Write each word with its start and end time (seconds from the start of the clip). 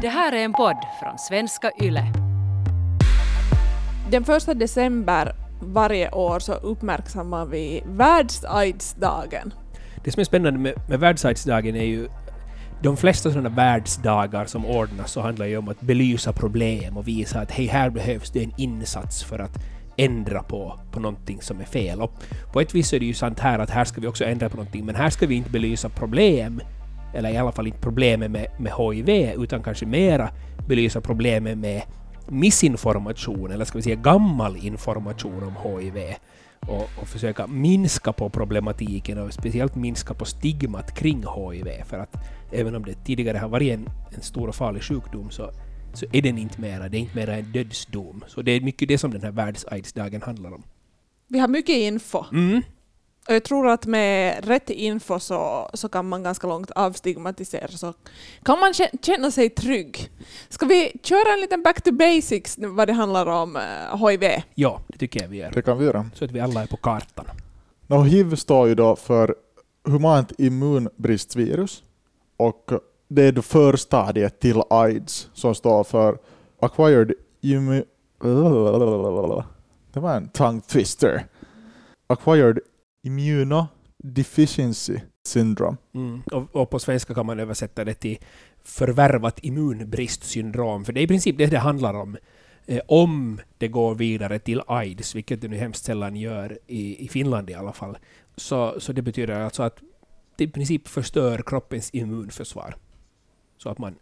Det 0.00 0.08
här 0.08 0.32
är 0.32 0.44
en 0.44 0.52
podd 0.52 0.76
från 1.00 1.18
svenska 1.18 1.70
YLE. 1.80 2.12
Den 4.10 4.24
första 4.24 4.54
december 4.54 5.34
varje 5.60 6.10
år 6.10 6.38
så 6.38 6.52
uppmärksammar 6.52 7.46
vi 7.46 7.82
världs-aids-dagen. 7.86 9.54
Det 10.04 10.12
som 10.12 10.20
är 10.20 10.24
spännande 10.24 10.58
med, 10.60 10.74
med 10.88 11.00
världsaidsdagen 11.00 11.76
är 11.76 11.84
ju 11.84 12.08
de 12.82 12.96
flesta 12.96 13.30
sådana 13.30 13.48
världsdagar 13.48 14.44
som 14.46 14.66
ordnas 14.66 15.12
så 15.12 15.20
handlar 15.20 15.46
ju 15.46 15.56
om 15.56 15.68
att 15.68 15.80
belysa 15.80 16.32
problem 16.32 16.96
och 16.96 17.08
visa 17.08 17.40
att 17.40 17.50
hej, 17.50 17.66
här 17.66 17.90
behövs 17.90 18.30
det 18.30 18.42
en 18.42 18.52
insats 18.56 19.24
för 19.24 19.38
att 19.38 19.58
ändra 19.96 20.42
på, 20.42 20.80
på 20.92 21.00
någonting 21.00 21.42
som 21.42 21.60
är 21.60 21.64
fel. 21.64 22.02
Och 22.02 22.12
på 22.52 22.60
ett 22.60 22.74
vis 22.74 22.92
är 22.92 23.00
det 23.00 23.06
ju 23.06 23.14
sant 23.14 23.40
här 23.40 23.58
att 23.58 23.70
här 23.70 23.84
ska 23.84 24.00
vi 24.00 24.06
också 24.06 24.24
ändra 24.24 24.48
på 24.48 24.56
någonting, 24.56 24.86
men 24.86 24.94
här 24.94 25.10
ska 25.10 25.26
vi 25.26 25.34
inte 25.34 25.50
belysa 25.50 25.88
problem, 25.88 26.60
eller 27.14 27.30
i 27.30 27.36
alla 27.36 27.52
fall 27.52 27.66
inte 27.66 27.78
problemet 27.78 28.30
med, 28.30 28.46
med 28.58 28.72
HIV, 28.72 29.42
utan 29.42 29.62
kanske 29.62 29.86
mera 29.86 30.30
belysa 30.68 31.00
problemet 31.00 31.58
med 31.58 31.82
missinformation, 32.28 33.50
eller 33.50 33.64
ska 33.64 33.78
vi 33.78 33.82
säga 33.82 33.96
gammal 33.96 34.56
information 34.56 35.42
om 35.42 35.80
HIV. 35.80 36.14
Och, 36.60 36.90
och, 37.00 37.08
försöka 37.08 37.46
minska 37.46 38.12
på 38.12 38.28
problematiken 38.28 39.18
och 39.18 39.32
speciellt 39.32 39.74
minska 39.74 40.14
på 40.14 40.24
stigmat 40.24 40.94
kring 40.94 41.24
HIV. 41.36 41.84
För 41.84 41.98
att 41.98 42.16
även 42.52 42.74
om 42.74 42.84
det 42.84 43.04
tidigare 43.04 43.38
har 43.38 43.48
varit 43.48 43.72
en, 43.72 43.88
en 44.14 44.22
stor 44.22 44.48
och 44.48 44.54
farlig 44.54 44.82
sjukdom 44.82 45.30
så, 45.30 45.50
så 45.94 46.06
är 46.12 46.22
den 46.22 46.38
inte 46.38 46.60
mera, 46.60 46.88
det 46.88 46.96
är 46.96 47.00
inte 47.00 47.16
mera 47.16 47.36
en 47.36 47.52
dödsdom. 47.52 48.24
Så 48.28 48.42
det 48.42 48.52
är 48.52 48.60
mycket 48.60 48.88
det 48.88 48.98
som 48.98 49.10
den 49.10 49.22
här 49.22 49.30
världs-aids-dagen 49.30 50.22
handlar 50.22 50.54
om. 50.54 50.62
Vi 51.28 51.38
har 51.38 51.48
mycket 51.48 51.76
info. 51.76 52.24
Mm. 52.32 52.62
Och 53.28 53.34
jag 53.34 53.44
tror 53.44 53.68
att 53.68 53.86
med 53.86 54.44
rätt 54.48 54.70
info 54.70 55.18
så, 55.18 55.70
så 55.74 55.88
kan 55.88 56.08
man 56.08 56.22
ganska 56.22 56.46
långt 56.46 56.70
avstigmatisera, 56.70 57.68
så 57.68 57.94
kan 58.42 58.58
man 58.60 58.72
kä- 58.72 59.02
känna 59.02 59.30
sig 59.30 59.50
trygg. 59.50 60.10
Ska 60.48 60.66
vi 60.66 60.92
köra 61.02 61.34
en 61.34 61.40
liten 61.40 61.62
back 61.62 61.82
to 61.82 61.92
basics 61.92 62.56
vad 62.58 62.88
det 62.88 62.92
handlar 62.92 63.26
om 63.26 63.56
eh, 63.56 64.08
HIV? 64.08 64.42
Ja, 64.54 64.80
det 64.86 64.98
tycker 64.98 65.22
jag 65.22 65.28
vi 65.28 65.36
gör. 65.36 65.50
Det 65.50 65.62
kan 65.62 65.78
vi 65.78 65.84
göra. 65.84 66.10
Så 66.14 66.24
att 66.24 66.30
vi 66.30 66.40
alla 66.40 66.62
är 66.62 66.66
på 66.66 66.76
kartan. 66.76 67.24
Nå, 67.86 68.02
HIV 68.02 68.36
står 68.36 68.68
ju 68.68 68.74
då 68.74 68.96
för 68.96 69.34
humant 69.84 70.32
immunbristvirus 70.38 71.82
och 72.36 72.70
det 73.08 73.22
är 73.22 73.32
då 73.32 73.42
förstadiet 73.42 74.40
till 74.40 74.62
AIDS 74.70 75.28
som 75.34 75.54
står 75.54 75.84
för 75.84 76.18
acquired 76.60 77.12
immu... 77.40 77.84
Det 79.92 80.00
var 80.00 80.14
en 80.16 80.28
tongue 80.28 80.60
twister. 80.60 81.26
Acquired 82.06 82.58
immunodeficiency 83.06 85.00
syndrome. 85.26 85.76
Mm. 85.94 86.22
Och, 86.32 86.56
och 86.56 86.70
på 86.70 86.78
svenska 86.78 87.14
kan 87.14 87.26
man 87.26 87.40
översätta 87.40 87.84
det 87.84 87.94
till 87.94 88.18
förvärvat 88.64 89.38
immunbristsyndrom, 89.44 90.84
för 90.84 90.92
det 90.92 91.00
är 91.00 91.02
i 91.02 91.08
princip 91.08 91.38
det 91.38 91.46
det 91.46 91.58
handlar 91.58 91.94
om. 91.94 92.16
Eh, 92.66 92.80
om 92.88 93.40
det 93.58 93.68
går 93.68 93.94
vidare 93.94 94.38
till 94.38 94.62
AIDS, 94.66 95.14
vilket 95.14 95.40
det 95.40 95.48
nu 95.48 95.56
hemskt 95.56 95.84
sällan 95.84 96.16
gör 96.16 96.58
i, 96.66 97.04
i 97.04 97.08
Finland 97.08 97.50
i 97.50 97.54
alla 97.54 97.72
fall, 97.72 97.98
så, 98.36 98.80
så 98.80 98.92
det 98.92 99.02
betyder 99.02 99.40
alltså 99.40 99.62
att 99.62 99.82
det 100.36 100.44
i 100.44 100.48
princip 100.48 100.88
förstör 100.88 101.42
kroppens 101.46 101.90
immunförsvar. 101.92 102.76
Så 103.58 103.68
att 103.68 103.78
man 103.78 103.94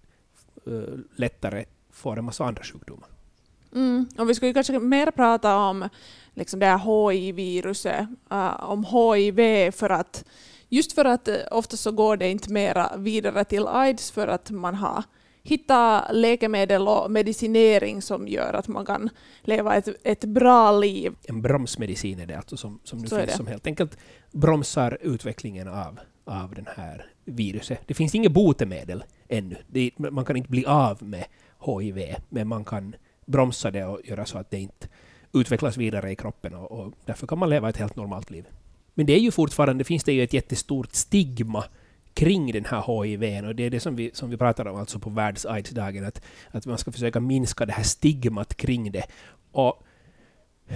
eh, 0.66 0.72
lättare 1.16 1.64
får 1.92 2.18
en 2.18 2.24
massa 2.24 2.44
andra 2.44 2.62
sjukdomar. 2.62 3.08
Mm. 3.74 4.06
Och 4.18 4.28
vi 4.28 4.34
skulle 4.34 4.48
ju 4.48 4.54
kanske 4.54 4.78
mer 4.78 5.10
prata 5.10 5.56
om 5.56 5.88
liksom 6.34 6.60
det 6.60 6.66
här 6.66 6.78
HIV-viruset, 7.10 8.06
uh, 8.32 8.70
om 8.70 8.84
HIV 8.84 9.70
för 9.70 9.90
att 9.90 10.24
just 10.68 10.92
för 10.92 11.04
att 11.04 11.28
uh, 11.28 11.34
ofta 11.50 11.76
så 11.76 11.92
går 11.92 12.16
det 12.16 12.30
inte 12.30 12.52
mera 12.52 12.96
vidare 12.96 13.44
till 13.44 13.66
AIDS 13.66 14.10
för 14.10 14.28
att 14.28 14.50
man 14.50 14.74
har 14.74 15.04
hittat 15.44 16.04
läkemedel 16.12 16.88
och 16.88 17.10
medicinering 17.10 18.02
som 18.02 18.28
gör 18.28 18.52
att 18.54 18.68
man 18.68 18.86
kan 18.86 19.10
leva 19.42 19.76
ett, 19.76 19.88
ett 20.02 20.24
bra 20.24 20.72
liv. 20.72 21.12
En 21.22 21.42
bromsmedicin 21.42 22.20
är 22.20 22.26
det 22.26 22.36
alltså 22.36 22.56
som, 22.56 22.80
som 22.84 22.98
nu 22.98 23.08
Så 23.08 23.16
finns 23.16 23.36
som 23.36 23.46
helt 23.46 23.66
enkelt 23.66 23.98
bromsar 24.32 24.98
utvecklingen 25.00 25.68
av, 25.68 26.00
av 26.24 26.54
den 26.54 26.66
här 26.76 27.06
viruset. 27.24 27.80
Det 27.86 27.94
finns 27.94 28.14
inget 28.14 28.32
botemedel 28.32 29.04
ännu. 29.28 29.56
Det, 29.66 29.90
man 29.96 30.24
kan 30.24 30.36
inte 30.36 30.50
bli 30.50 30.66
av 30.66 31.02
med 31.02 31.24
HIV, 31.66 32.14
men 32.28 32.48
man 32.48 32.64
kan 32.64 32.94
bromsa 33.26 33.70
det 33.70 33.84
och 33.84 34.00
göra 34.04 34.24
så 34.24 34.38
att 34.38 34.50
det 34.50 34.60
inte 34.60 34.88
utvecklas 35.34 35.76
vidare 35.76 36.10
i 36.10 36.16
kroppen 36.16 36.54
och, 36.54 36.72
och 36.72 36.92
därför 37.04 37.26
kan 37.26 37.38
man 37.38 37.50
leva 37.50 37.68
ett 37.68 37.76
helt 37.76 37.96
normalt 37.96 38.30
liv. 38.30 38.44
Men 38.94 39.06
det 39.06 39.12
är 39.12 39.18
ju 39.18 39.30
fortfarande, 39.30 39.84
finns 39.84 40.04
det 40.04 40.12
ju 40.12 40.22
ett 40.22 40.32
jättestort 40.32 40.94
stigma 40.94 41.64
kring 42.14 42.52
den 42.52 42.64
här 42.64 43.02
HIV 43.02 43.44
och 43.46 43.54
det 43.54 43.62
är 43.62 43.70
det 43.70 43.80
som 43.80 43.96
vi, 43.96 44.10
som 44.14 44.30
vi 44.30 44.36
pratar 44.36 44.66
om 44.66 44.76
alltså 44.76 44.98
på 44.98 45.10
världs-AIDS-dagen, 45.10 46.04
att, 46.04 46.22
att 46.50 46.66
man 46.66 46.78
ska 46.78 46.92
försöka 46.92 47.20
minska 47.20 47.66
det 47.66 47.72
här 47.72 47.82
stigmat 47.82 48.54
kring 48.54 48.92
det. 48.92 49.04
Och 49.52 49.82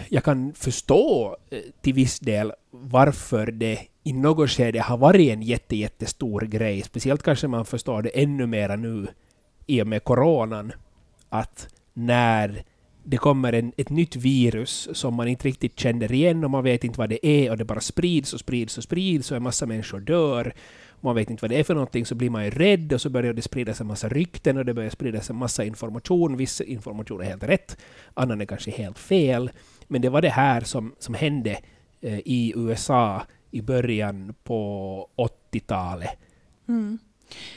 jag 0.09 0.25
kan 0.25 0.53
förstå 0.53 1.37
eh, 1.51 1.59
till 1.81 1.95
viss 1.95 2.19
del 2.19 2.53
varför 2.71 3.47
det 3.47 3.79
i 4.03 4.13
något 4.13 4.51
skede 4.51 4.81
har 4.81 4.99
varit 4.99 5.31
en 5.31 5.43
jätte, 5.43 5.77
jättestor 5.77 6.41
grej. 6.41 6.83
Speciellt 6.83 7.23
kanske 7.23 7.49
man 7.49 7.65
förstår 7.65 8.03
det 8.03 8.23
ännu 8.23 8.47
mera 8.47 8.77
nu 8.77 9.07
i 9.67 9.83
och 9.83 9.87
med 9.87 10.05
coronan. 10.05 10.73
Att 11.29 11.69
när 11.95 12.65
det 13.11 13.17
kommer 13.17 13.53
en, 13.53 13.73
ett 13.77 13.91
nytt 13.91 14.17
virus 14.17 14.89
som 14.93 15.15
man 15.15 15.29
inte 15.29 15.49
riktigt 15.49 15.81
känner 15.81 16.13
igen 16.13 16.45
och 16.45 16.51
man 16.51 16.65
vet 16.65 16.85
inte 16.85 16.99
vad 16.99 17.09
det 17.09 17.27
är 17.27 17.51
och 17.51 17.57
det 17.57 17.65
bara 17.65 17.81
sprids 17.81 18.35
och 18.35 18.41
sprids 18.41 18.79
och 18.79 18.85
sprids 18.85 19.31
och 19.31 19.37
en 19.37 19.43
massa 19.43 19.67
människor 19.67 20.01
dör. 20.01 20.55
Man 21.01 21.15
vet 21.15 21.31
inte 21.31 21.43
vad 21.43 21.51
det 21.51 21.61
är 21.61 21.65
för 21.65 21.75
någonting 21.75 22.07
så 22.07 22.15
blir 22.15 22.31
man 22.31 22.45
ju 22.45 22.51
rädd 22.51 22.93
och 22.93 23.01
så 23.01 23.11
börjar 23.11 23.33
det 23.33 23.43
spridas 23.43 23.81
en 23.81 23.87
massa 23.87 24.09
rykten 24.09 24.57
och 24.57 24.65
det 24.65 24.75
börjar 24.75 24.91
spridas 24.91 25.31
en 25.31 25.37
massa 25.37 25.65
information. 25.65 26.37
Viss 26.37 26.61
information 26.61 27.21
är 27.21 27.25
helt 27.25 27.43
rätt, 27.43 27.77
annan 28.15 28.41
är 28.41 28.47
kanske 28.47 28.71
helt 28.71 28.99
fel. 28.99 29.51
Men 29.87 30.03
det 30.03 30.09
var 30.09 30.23
det 30.23 30.29
här 30.29 30.61
som, 30.61 30.95
som 30.99 31.15
hände 31.15 31.59
eh, 32.01 32.19
i 32.19 32.53
USA 32.57 33.23
i 33.51 33.63
början 33.63 34.35
på 34.45 35.09
80-talet. 35.53 36.11
Mm. 36.69 36.99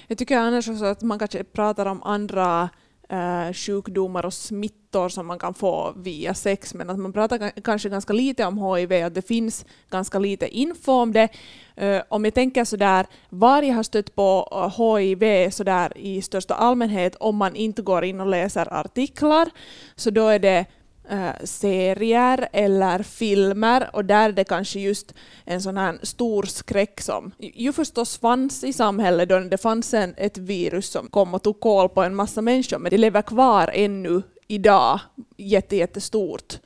Jag 0.08 0.18
tycker 0.18 0.38
annars 0.38 0.70
också 0.70 0.86
att 0.86 1.02
man 1.02 1.20
kanske 1.20 1.44
pratar 1.44 1.86
om 1.86 2.04
andra 2.04 2.70
eh, 3.12 3.54
sjukdomar 3.54 4.26
och 4.26 4.34
smittor 4.34 5.10
som 5.10 5.28
man 5.28 5.40
kan 5.40 5.54
få 5.54 5.94
via 5.96 6.34
sex, 6.34 6.74
men 6.74 6.90
att 6.90 7.00
man 7.00 7.14
pratar 7.14 7.62
kanske 7.62 7.90
ganska 7.90 8.14
lite 8.14 8.46
om 8.46 8.76
HIV, 8.76 9.06
att 9.06 9.14
det 9.14 9.28
finns 9.28 9.66
ganska 9.90 10.20
lite 10.20 10.48
info 10.48 10.92
om 10.92 11.14
det. 11.14 11.30
Eh, 11.76 12.02
om 12.10 12.26
jag 12.26 12.34
tänker 12.34 12.64
sådär, 12.64 13.06
var 13.30 13.64
jag 13.64 13.76
har 13.76 13.84
stött 13.84 14.16
på 14.16 14.48
eh, 14.52 14.98
HIV 14.98 15.50
sådär 15.50 15.98
i 15.98 16.22
största 16.22 16.54
allmänhet, 16.54 17.16
om 17.20 17.36
man 17.36 17.56
inte 17.56 17.82
går 17.82 18.04
in 18.04 18.20
och 18.20 18.28
läser 18.28 18.74
artiklar, 18.74 19.50
så 19.96 20.10
då 20.10 20.28
är 20.28 20.40
det 20.40 20.66
Eh, 21.12 21.44
serier 21.44 22.50
eller 22.54 23.04
filmer 23.04 23.90
och 23.94 24.06
där 24.06 24.30
är 24.30 24.34
det 24.34 24.44
kanske 24.44 24.80
just 24.80 25.14
en 25.46 25.62
sån 25.62 25.78
här 25.78 26.00
stor 26.04 26.44
skräck 26.44 27.02
som 27.02 27.32
ju 27.38 27.74
förstås 27.74 28.18
fanns 28.18 28.64
i 28.64 28.74
samhället 28.74 29.30
då 29.30 29.40
det 29.40 29.58
fanns 29.58 29.94
en, 29.94 30.14
ett 30.18 30.38
virus 30.38 30.90
som 30.90 31.08
kom 31.08 31.34
och 31.34 31.44
tog 31.44 31.60
koll 31.60 31.90
på 31.90 32.04
en 32.04 32.16
massa 32.16 32.42
människor 32.42 32.80
men 32.80 32.90
det 32.90 32.98
lever 32.98 33.22
kvar 33.22 33.72
ännu 33.74 34.22
idag 34.48 35.00
jätte, 35.38 35.76
jättestort. 35.76 36.60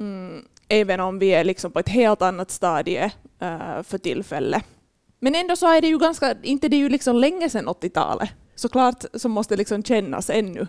Mm, 0.00 0.44
även 0.68 1.00
om 1.00 1.18
vi 1.18 1.28
är 1.28 1.44
liksom 1.44 1.72
på 1.72 1.78
ett 1.78 1.88
helt 1.88 2.22
annat 2.22 2.50
stadie 2.50 3.04
uh, 3.42 3.82
för 3.82 3.98
tillfället. 3.98 4.64
Men 5.20 5.34
ändå 5.34 5.56
så 5.56 5.66
är 5.66 5.80
det 5.80 5.88
ju 5.88 5.98
ganska, 5.98 6.36
inte 6.42 6.68
det 6.68 6.76
är 6.76 6.78
ju 6.78 6.88
liksom 6.88 7.16
länge 7.16 7.50
sedan 7.50 7.68
80-talet. 7.68 8.30
Såklart 8.54 9.04
så 9.14 9.28
måste 9.28 9.54
det 9.54 9.58
liksom 9.58 9.82
kännas 9.82 10.30
ännu. 10.30 10.66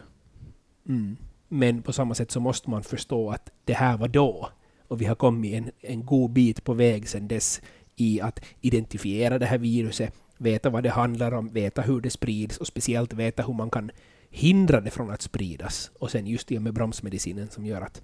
Mm. 0.89 1.17
Men 1.47 1.81
på 1.81 1.94
samma 1.94 2.16
sätt 2.16 2.31
så 2.31 2.39
måste 2.39 2.69
man 2.69 2.83
förstå 2.83 3.29
att 3.29 3.51
det 3.66 3.73
här 3.73 3.97
var 3.97 4.07
då. 4.07 4.50
Och 4.88 5.01
vi 5.01 5.06
har 5.06 5.16
kommit 5.16 5.53
en, 5.53 5.72
en 5.81 6.06
god 6.06 6.31
bit 6.31 6.63
på 6.63 6.73
väg 6.73 7.09
sedan 7.09 7.28
dess 7.28 7.61
i 7.95 8.22
att 8.22 8.39
identifiera 8.61 9.39
det 9.39 9.45
här 9.45 9.57
viruset, 9.57 10.13
veta 10.38 10.69
vad 10.69 10.84
det 10.84 10.89
handlar 10.89 11.31
om, 11.31 11.50
veta 11.50 11.81
hur 11.81 12.01
det 12.01 12.09
sprids 12.09 12.57
och 12.57 12.67
speciellt 12.67 13.13
veta 13.13 13.44
hur 13.44 13.53
man 13.53 13.69
kan 13.69 13.91
hindra 14.29 14.81
det 14.81 14.91
från 14.91 15.11
att 15.11 15.22
spridas. 15.22 15.91
Och 15.99 16.11
sen 16.11 16.28
just 16.28 16.47
det 16.47 16.59
med 16.59 16.73
bromsmedicinen 16.73 17.49
som 17.49 17.66
gör 17.66 17.81
att, 17.81 18.02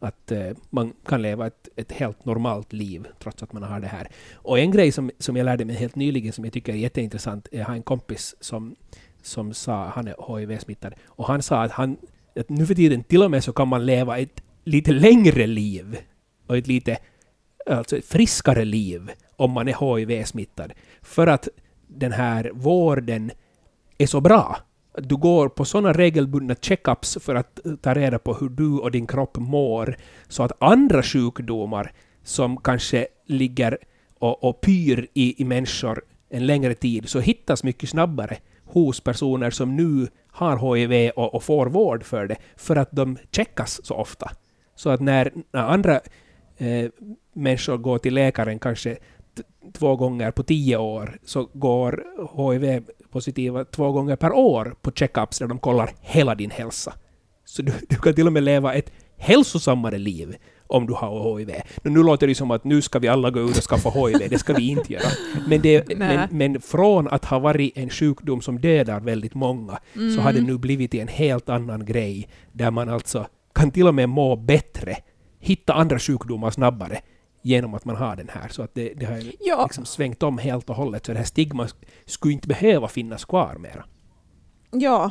att 0.00 0.32
eh, 0.32 0.50
man 0.70 0.92
kan 1.06 1.22
leva 1.22 1.46
ett, 1.46 1.68
ett 1.76 1.92
helt 1.92 2.24
normalt 2.24 2.72
liv 2.72 3.06
trots 3.18 3.42
att 3.42 3.52
man 3.52 3.62
har 3.62 3.80
det 3.80 3.86
här. 3.86 4.08
Och 4.34 4.58
en 4.58 4.70
grej 4.70 4.92
som, 4.92 5.10
som 5.18 5.36
jag 5.36 5.44
lärde 5.44 5.64
mig 5.64 5.76
helt 5.76 5.96
nyligen 5.96 6.32
som 6.32 6.44
jag 6.44 6.52
tycker 6.52 6.72
är 6.72 6.76
jätteintressant, 6.76 7.48
jag 7.52 7.64
har 7.64 7.74
en 7.74 7.82
kompis 7.82 8.34
som, 8.40 8.76
som 9.22 9.54
sa, 9.54 9.88
han 9.88 10.08
är 10.08 10.38
HIV-smittad, 10.38 10.94
och 11.06 11.26
han 11.26 11.42
sa 11.42 11.62
att 11.62 11.72
han 11.72 11.96
att 12.36 12.48
nu 12.48 12.66
för 12.66 12.74
tiden 12.74 13.02
till 13.02 13.22
och 13.22 13.30
med 13.30 13.44
så 13.44 13.52
kan 13.52 13.68
man 13.68 13.86
leva 13.86 14.18
ett 14.18 14.40
lite 14.64 14.92
längre 14.92 15.46
liv 15.46 15.98
och 16.46 16.56
ett 16.56 16.66
lite 16.66 16.98
alltså 17.66 17.96
ett 17.96 18.04
friskare 18.04 18.64
liv 18.64 19.10
om 19.36 19.50
man 19.50 19.68
är 19.68 19.96
HIV-smittad. 19.96 20.72
För 21.02 21.26
att 21.26 21.48
den 21.86 22.12
här 22.12 22.50
vården 22.54 23.30
är 23.98 24.06
så 24.06 24.20
bra. 24.20 24.56
Du 24.98 25.16
går 25.16 25.48
på 25.48 25.64
sådana 25.64 25.92
regelbundna 25.92 26.54
checkups 26.54 27.18
för 27.20 27.34
att 27.34 27.60
ta 27.80 27.94
reda 27.94 28.18
på 28.18 28.34
hur 28.34 28.48
du 28.48 28.78
och 28.78 28.90
din 28.90 29.06
kropp 29.06 29.36
mår, 29.36 29.96
så 30.28 30.42
att 30.42 30.52
andra 30.62 31.02
sjukdomar 31.02 31.92
som 32.22 32.56
kanske 32.56 33.06
ligger 33.26 33.78
och, 34.18 34.44
och 34.44 34.60
pyr 34.60 35.06
i, 35.14 35.42
i 35.42 35.44
människor 35.44 36.02
en 36.30 36.46
längre 36.46 36.74
tid, 36.74 37.08
så 37.08 37.20
hittas 37.20 37.64
mycket 37.64 37.88
snabbare 37.88 38.36
hos 38.64 39.00
personer 39.00 39.50
som 39.50 39.76
nu 39.76 40.08
har 40.34 40.76
HIV 40.76 41.10
och, 41.16 41.34
och 41.34 41.42
får 41.42 41.66
vård 41.66 42.04
för 42.04 42.26
det, 42.26 42.36
för 42.56 42.76
att 42.76 42.88
de 42.92 43.18
checkas 43.30 43.80
så 43.84 43.94
ofta. 43.94 44.30
Så 44.76 44.90
att 44.90 45.00
när, 45.00 45.32
när 45.52 45.62
andra 45.62 46.00
eh, 46.56 46.90
människor 47.32 47.76
går 47.76 47.98
till 47.98 48.14
läkaren 48.14 48.58
kanske 48.58 48.96
två 49.72 49.96
gånger 49.96 50.30
på 50.30 50.42
tio 50.42 50.76
år, 50.76 51.18
så 51.24 51.48
går 51.52 52.04
HIV-positiva 52.36 53.64
två 53.64 53.92
gånger 53.92 54.16
per 54.16 54.32
år 54.32 54.76
på 54.82 54.90
checkups 54.90 55.38
där 55.38 55.46
de 55.46 55.58
kollar 55.58 55.90
hela 56.00 56.34
din 56.34 56.50
hälsa. 56.50 56.94
Så 57.44 57.62
du, 57.62 57.72
du 57.88 57.96
kan 57.96 58.14
till 58.14 58.26
och 58.26 58.32
med 58.32 58.42
leva 58.42 58.74
ett 58.74 58.92
hälsosammare 59.16 59.98
liv 59.98 60.36
om 60.66 60.86
du 60.86 60.92
har 60.92 61.38
HIV. 61.38 61.50
Nu 61.82 62.02
låter 62.02 62.26
det 62.26 62.34
som 62.34 62.50
att 62.50 62.64
nu 62.64 62.82
ska 62.82 62.98
vi 62.98 63.08
alla 63.08 63.30
gå 63.30 63.40
ut 63.40 63.58
och 63.58 63.64
skaffa 63.64 63.90
HIV, 63.90 64.30
det 64.30 64.38
ska 64.38 64.52
vi 64.52 64.68
inte 64.68 64.92
göra. 64.92 65.08
Men, 65.48 65.60
det, 65.60 65.88
men, 65.96 66.28
men, 66.30 66.60
från 66.60 67.08
att 67.08 67.24
ha 67.24 67.38
varit 67.38 67.78
en 67.78 67.90
sjukdom 67.90 68.40
som 68.40 68.60
dödar 68.60 69.00
väldigt 69.00 69.34
många, 69.34 69.78
mm. 69.94 70.14
så 70.14 70.20
har 70.20 70.32
det 70.32 70.40
nu 70.40 70.58
blivit 70.58 70.94
en 70.94 71.08
helt 71.08 71.48
annan 71.48 71.84
grej, 71.84 72.28
där 72.52 72.70
man 72.70 72.88
alltså 72.88 73.26
kan 73.54 73.70
till 73.70 73.86
och 73.86 73.94
med 73.94 74.08
må 74.08 74.36
bättre, 74.36 74.96
hitta 75.40 75.72
andra 75.72 75.98
sjukdomar 75.98 76.50
snabbare, 76.50 77.00
genom 77.42 77.74
att 77.74 77.84
man 77.84 77.96
har 77.96 78.16
den 78.16 78.28
här. 78.28 78.48
Så 78.48 78.62
att 78.62 78.74
det, 78.74 78.94
det 78.96 79.06
har 79.06 79.22
ja. 79.40 79.62
liksom 79.64 79.84
svängt 79.84 80.22
om 80.22 80.38
helt 80.38 80.70
och 80.70 80.76
hållet. 80.76 81.06
Så 81.06 81.12
det 81.12 81.18
här 81.18 81.24
stigmat 81.24 81.74
skulle 82.06 82.34
inte 82.34 82.48
behöva 82.48 82.88
finnas 82.88 83.24
kvar 83.24 83.56
mera. 83.58 83.84
Ja, 84.80 85.10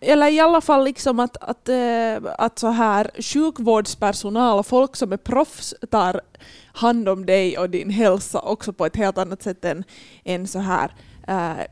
eller 0.00 0.30
i 0.30 0.40
alla 0.40 0.60
fall 0.60 0.84
liksom 0.84 1.20
att, 1.20 1.36
att, 1.36 1.68
eh, 1.68 2.32
att 2.38 2.58
så 2.58 2.68
här 2.68 3.10
sjukvårdspersonal 3.22 4.58
och 4.58 4.66
folk 4.66 4.96
som 4.96 5.12
är 5.12 5.16
proffs 5.16 5.74
tar 5.90 6.20
hand 6.66 7.08
om 7.08 7.26
dig 7.26 7.58
och 7.58 7.70
din 7.70 7.90
hälsa 7.90 8.40
också 8.40 8.72
på 8.72 8.86
ett 8.86 8.96
helt 8.96 9.18
annat 9.18 9.42
sätt 9.42 9.64
än, 9.64 9.84
än 10.24 10.46
så 10.46 10.58
här 10.58 10.94
uh, 11.28 11.62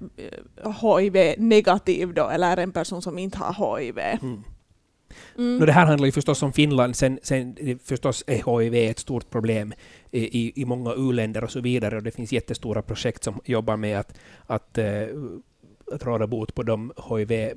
HIV-negativ 0.80 2.14
då, 2.14 2.28
eller 2.28 2.56
en 2.56 2.72
person 2.72 3.02
som 3.02 3.18
inte 3.18 3.38
har 3.38 3.78
HIV. 3.78 3.98
Mm. 3.98 4.44
Mm. 5.38 5.58
No, 5.58 5.66
det 5.66 5.72
här 5.72 5.86
handlar 5.86 6.06
ju 6.06 6.12
förstås 6.12 6.42
om 6.42 6.52
Finland, 6.52 6.96
sen, 6.96 7.18
sen 7.22 7.56
förstås 7.84 8.24
är 8.26 8.60
HIV 8.60 8.74
ett 8.74 8.98
stort 8.98 9.30
problem 9.30 9.72
i, 10.10 10.62
i 10.62 10.64
många 10.64 10.94
u-länder 10.94 11.44
och 11.44 11.50
så 11.50 11.60
vidare, 11.60 11.96
och 11.96 12.02
det 12.02 12.10
finns 12.10 12.32
jättestora 12.32 12.82
projekt 12.82 13.24
som 13.24 13.40
jobbar 13.44 13.76
med 13.76 13.98
att, 14.00 14.18
att, 14.46 14.78
att 15.92 16.04
råda 16.04 16.26
bot 16.26 16.54
på 16.54 16.62
de 16.62 16.92
HIV 17.08 17.52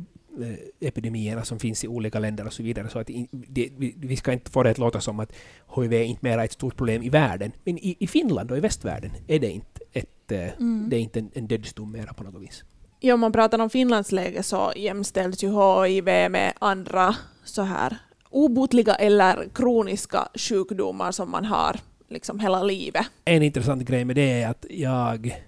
epidemierna 0.79 1.43
som 1.43 1.59
finns 1.59 1.83
i 1.83 1.87
olika 1.87 2.19
länder 2.19 2.45
och 2.45 2.53
så 2.53 2.63
vidare. 2.63 2.89
Så 2.89 2.99
att 2.99 3.09
det, 3.31 3.69
vi 3.97 4.15
ska 4.15 4.33
inte 4.33 4.51
få 4.51 4.63
det 4.63 4.69
att 4.69 4.77
låta 4.77 5.01
som 5.01 5.19
att 5.19 5.31
HIV 5.75 5.93
är 5.93 6.03
inte 6.03 6.25
mer 6.25 6.37
är 6.37 6.43
ett 6.43 6.51
stort 6.51 6.75
problem 6.75 7.03
i 7.03 7.09
världen. 7.09 7.51
Men 7.63 7.77
i, 7.77 7.97
i 7.99 8.07
Finland 8.07 8.51
och 8.51 8.57
i 8.57 8.59
västvärlden 8.59 9.11
är 9.27 9.39
det 9.39 9.51
inte, 9.51 9.81
ett, 9.93 10.31
eh, 10.31 10.39
mm. 10.39 10.89
det 10.89 10.95
är 10.95 10.99
inte 10.99 11.19
en, 11.19 11.31
en 11.33 11.47
dödsdom 11.47 11.91
mera 11.91 12.13
på 12.13 12.23
något 12.23 12.41
vis. 12.41 12.63
Ja, 12.99 13.13
om 13.13 13.19
man 13.19 13.31
pratar 13.31 13.59
om 13.59 13.69
Finlands 13.69 14.11
läge 14.11 14.43
så 14.43 14.73
jämställs 14.75 15.43
ju 15.43 15.47
HIV 15.47 16.05
med 16.05 16.53
andra 16.59 17.15
så 17.43 17.61
här 17.61 17.97
obotliga 18.29 18.95
eller 18.95 19.49
kroniska 19.53 20.27
sjukdomar 20.35 21.11
som 21.11 21.31
man 21.31 21.45
har 21.45 21.79
liksom 22.07 22.39
hela 22.39 22.63
livet. 22.63 23.05
En 23.25 23.43
intressant 23.43 23.83
grej 23.83 24.05
med 24.05 24.15
det 24.15 24.41
är 24.41 24.49
att 24.49 24.65
jag, 24.69 25.43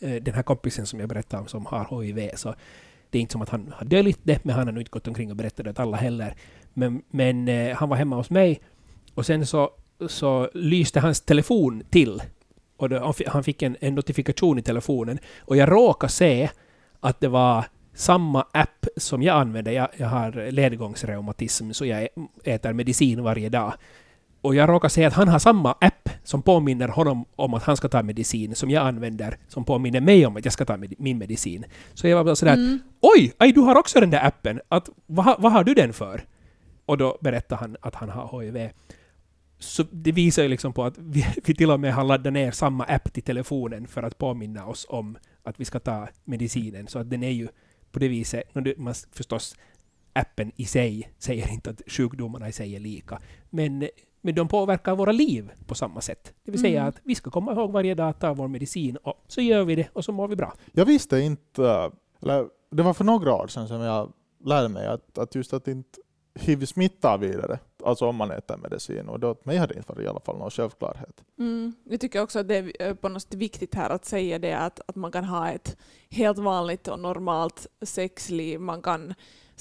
Eh, 0.00 0.22
den 0.22 0.34
här 0.34 0.42
kompisen 0.42 0.86
som 0.86 1.00
jag 1.00 1.08
berättade 1.08 1.40
om 1.42 1.48
som 1.48 1.66
har 1.66 2.02
HIV, 2.02 2.30
så 2.34 2.54
det 3.10 3.18
är 3.18 3.22
inte 3.22 3.32
som 3.32 3.42
att 3.42 3.48
han 3.48 3.74
har 3.76 3.86
döljt 3.86 4.20
det, 4.22 4.44
men 4.44 4.54
han 4.54 4.66
har 4.66 4.72
nog 4.72 4.82
inte 4.82 4.90
gått 4.90 5.08
omkring 5.08 5.30
och 5.30 5.36
berättat 5.36 5.64
det 5.64 5.70
åt 5.70 5.78
alla 5.78 5.96
heller. 5.96 6.34
Men, 6.74 7.02
men 7.10 7.48
eh, 7.48 7.76
han 7.76 7.88
var 7.88 7.96
hemma 7.96 8.16
hos 8.16 8.30
mig 8.30 8.60
och 9.14 9.26
sen 9.26 9.46
så, 9.46 9.70
så 10.08 10.50
lyste 10.54 11.00
hans 11.00 11.20
telefon 11.20 11.82
till. 11.90 12.22
Och 12.76 12.88
då, 12.88 13.14
han 13.26 13.44
fick 13.44 13.62
en, 13.62 13.76
en 13.80 13.94
notifikation 13.94 14.58
i 14.58 14.62
telefonen. 14.62 15.18
Och 15.40 15.56
jag 15.56 15.70
råkade 15.70 16.12
se 16.12 16.50
att 17.00 17.20
det 17.20 17.28
var 17.28 17.64
samma 17.94 18.46
app 18.52 18.86
som 18.96 19.22
jag 19.22 19.40
använder. 19.40 19.72
Jag, 19.72 19.88
jag 19.96 20.06
har 20.06 20.50
ledgångsreumatism, 20.50 21.72
så 21.72 21.86
jag 21.86 22.08
äter 22.44 22.72
medicin 22.72 23.22
varje 23.22 23.48
dag. 23.48 23.74
Och 24.48 24.54
jag 24.54 24.68
råkar 24.68 24.88
säga 24.88 25.08
att 25.08 25.14
han 25.14 25.28
har 25.28 25.38
samma 25.38 25.72
app 25.72 26.08
som 26.24 26.42
påminner 26.42 26.88
honom 26.88 27.24
om 27.36 27.54
att 27.54 27.62
han 27.62 27.76
ska 27.76 27.88
ta 27.88 28.02
medicin, 28.02 28.54
som 28.54 28.70
jag 28.70 28.86
använder, 28.86 29.36
som 29.48 29.64
påminner 29.64 30.00
mig 30.00 30.26
om 30.26 30.36
att 30.36 30.44
jag 30.44 30.52
ska 30.52 30.64
ta 30.64 30.76
med, 30.76 30.94
min 30.98 31.18
medicin. 31.18 31.64
Så 31.94 32.08
jag 32.08 32.16
var 32.16 32.24
bara 32.24 32.36
sådär 32.36 32.54
mm. 32.54 32.78
”Oj, 33.00 33.32
aj, 33.38 33.52
du 33.52 33.60
har 33.60 33.76
också 33.76 34.00
den 34.00 34.10
där 34.10 34.26
appen! 34.26 34.60
Att, 34.68 34.88
vad, 35.06 35.42
vad 35.42 35.52
har 35.52 35.64
du 35.64 35.74
den 35.74 35.92
för?” 35.92 36.24
Och 36.86 36.98
då 36.98 37.18
berättar 37.20 37.56
han 37.56 37.76
att 37.80 37.94
han 37.94 38.08
har 38.08 38.42
HIV. 38.42 38.70
Så 39.58 39.84
det 39.90 40.12
visar 40.12 40.42
ju 40.42 40.48
liksom 40.48 40.72
på 40.72 40.84
att 40.84 40.98
vi, 40.98 41.26
vi 41.44 41.54
till 41.54 41.70
och 41.70 41.80
med 41.80 41.94
har 41.94 42.04
laddat 42.04 42.32
ner 42.32 42.50
samma 42.50 42.84
app 42.84 43.12
till 43.12 43.22
telefonen 43.22 43.86
för 43.86 44.02
att 44.02 44.18
påminna 44.18 44.66
oss 44.66 44.86
om 44.88 45.18
att 45.42 45.60
vi 45.60 45.64
ska 45.64 45.78
ta 45.78 46.08
medicinen. 46.24 46.86
Så 46.86 46.98
att 46.98 47.10
den 47.10 47.22
är 47.22 47.30
ju 47.30 47.48
på 47.92 47.98
det 47.98 48.08
viset, 48.08 48.54
man 48.76 48.94
förstås 49.12 49.56
appen 50.12 50.52
i 50.56 50.64
sig 50.64 51.10
säger 51.18 51.52
inte 51.52 51.70
att 51.70 51.82
sjukdomarna 51.86 52.48
i 52.48 52.52
sig 52.52 52.76
är 52.76 52.80
lika, 52.80 53.20
men, 53.50 53.88
men 54.28 54.34
de 54.34 54.48
påverkar 54.48 54.96
våra 54.96 55.12
liv 55.12 55.52
på 55.66 55.74
samma 55.74 56.00
sätt. 56.00 56.34
Det 56.44 56.50
vill 56.50 56.60
säga 56.60 56.80
mm. 56.80 56.88
att 56.88 57.00
vi 57.04 57.14
ska 57.14 57.30
komma 57.30 57.52
ihåg 57.52 57.72
varje 57.72 57.94
dag 57.94 58.08
att 58.08 58.20
ta 58.20 58.34
vår 58.34 58.48
medicin 58.48 58.96
och 58.96 59.24
så 59.28 59.40
gör 59.40 59.64
vi 59.64 59.74
det 59.74 59.88
och 59.92 60.04
så 60.04 60.12
mår 60.12 60.28
vi 60.28 60.36
bra. 60.36 60.52
Jag 60.72 60.84
visste 60.84 61.18
inte, 61.18 61.90
eller 62.22 62.48
det 62.70 62.82
var 62.82 62.94
för 62.94 63.04
några 63.04 63.34
år 63.34 63.46
sedan 63.46 63.68
som 63.68 63.80
jag 63.80 64.12
lärde 64.44 64.68
mig 64.68 64.86
att, 64.86 65.18
att 65.18 65.34
just 65.34 65.52
att 65.52 65.68
inte 65.68 65.98
hiv 66.34 66.64
smittar 66.64 67.18
vidare, 67.18 67.58
alltså 67.84 68.06
om 68.06 68.16
man 68.16 68.30
äter 68.30 68.56
medicin. 68.56 69.08
Och 69.08 69.20
då, 69.20 69.36
mig 69.42 69.56
har 69.56 69.66
det 69.66 69.76
inte 69.76 69.92
varit 69.92 70.04
i 70.04 70.08
alla 70.08 70.20
fall 70.20 70.38
någon 70.38 70.50
självklarhet. 70.50 71.24
Mm. 71.38 71.74
Jag 71.84 72.00
tycker 72.00 72.22
också 72.22 72.38
att 72.38 72.48
det 72.48 72.82
är 72.82 72.94
på 72.94 73.08
något 73.08 73.22
sätt 73.22 73.34
viktigt 73.34 73.74
här 73.74 73.90
att 73.90 74.04
säga 74.04 74.38
det 74.38 74.52
att, 74.52 74.80
att 74.86 74.96
man 74.96 75.12
kan 75.12 75.24
ha 75.24 75.50
ett 75.50 75.76
helt 76.10 76.38
vanligt 76.38 76.88
och 76.88 77.00
normalt 77.00 77.66
sexliv. 77.82 78.60
Man 78.60 78.82
kan 78.82 79.14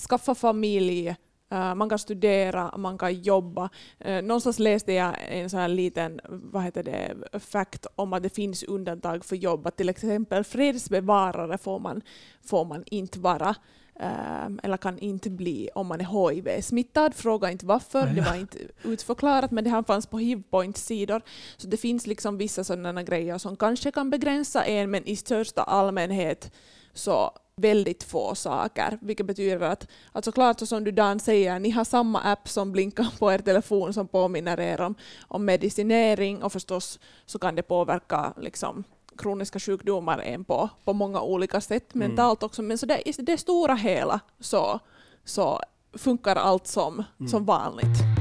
skaffa 0.09 0.35
familj, 0.35 1.15
man 1.49 1.89
kan 1.89 1.99
studera, 1.99 2.77
man 2.77 2.97
kan 2.97 3.13
jobba. 3.13 3.69
Uh, 4.07 4.21
någonstans 4.21 4.59
läste 4.59 4.93
jag 4.93 5.15
en 5.27 5.49
sån 5.49 5.59
här 5.59 5.67
liten 5.67 6.19
vad 6.29 6.63
heter 6.63 6.83
det, 6.83 7.39
fact 7.39 7.85
om 7.95 8.13
att 8.13 8.23
det 8.23 8.29
finns 8.29 8.63
undantag 8.63 9.25
för 9.25 9.35
jobb. 9.35 9.67
Att 9.67 9.77
till 9.77 9.89
exempel 9.89 10.43
fredsbevarare 10.43 11.57
får 11.57 11.79
man, 11.79 12.01
får 12.45 12.65
man 12.65 12.83
inte 12.85 13.19
vara. 13.19 13.55
Um, 13.99 14.59
eller 14.63 14.77
kan 14.77 14.99
inte 14.99 15.29
bli 15.29 15.69
om 15.75 15.87
man 15.87 16.01
är 16.01 16.05
HIV-smittad. 16.05 17.15
Fråga 17.15 17.51
inte 17.51 17.65
varför, 17.65 18.05
det 18.05 18.21
var 18.21 18.35
inte 18.35 18.57
utförklarat, 18.83 19.51
men 19.51 19.63
det 19.63 19.69
här 19.69 19.83
fanns 19.83 20.07
på 20.07 20.17
Hivpoints 20.17 20.85
sidor. 20.85 21.21
Så 21.57 21.67
det 21.67 21.77
finns 21.77 22.07
liksom 22.07 22.37
vissa 22.37 22.63
sådana 22.63 23.03
grejer 23.03 23.37
som 23.37 23.55
kanske 23.55 23.91
kan 23.91 24.09
begränsa 24.09 24.65
en, 24.65 24.91
men 24.91 25.07
i 25.07 25.15
största 25.15 25.61
allmänhet 25.61 26.51
så 26.93 27.31
väldigt 27.57 28.03
få 28.03 28.35
saker, 28.35 28.97
vilket 29.01 29.25
betyder 29.25 29.59
att, 29.59 29.87
att 30.11 30.25
såklart 30.25 30.59
så 30.59 30.65
som 30.65 30.83
du 30.83 30.91
Dan 30.91 31.19
säger, 31.19 31.59
ni 31.59 31.69
har 31.69 31.83
samma 31.83 32.19
app 32.19 32.49
som 32.49 32.71
blinkar 32.71 33.07
på 33.19 33.31
er 33.33 33.39
telefon 33.39 33.93
som 33.93 34.07
påminner 34.07 34.59
er 34.59 34.81
om, 34.81 34.95
om 35.27 35.45
medicinering 35.45 36.43
och 36.43 36.51
förstås 36.51 36.99
så 37.25 37.39
kan 37.39 37.55
det 37.55 37.61
påverka 37.63 38.33
liksom, 38.37 38.83
kroniska 39.17 39.59
sjukdomar 39.59 40.19
en 40.19 40.43
på, 40.43 40.69
på 40.83 40.93
många 40.93 41.21
olika 41.21 41.61
sätt 41.61 41.95
mm. 41.95 42.07
mentalt 42.07 42.43
också, 42.43 42.61
men 42.61 42.77
så 42.77 42.85
det, 42.85 43.09
i 43.09 43.11
det 43.11 43.37
stora 43.37 43.75
hela 43.75 44.19
så, 44.39 44.79
så 45.25 45.61
funkar 45.93 46.35
allt 46.35 46.67
som, 46.67 47.03
mm. 47.19 47.29
som 47.29 47.45
vanligt. 47.45 48.16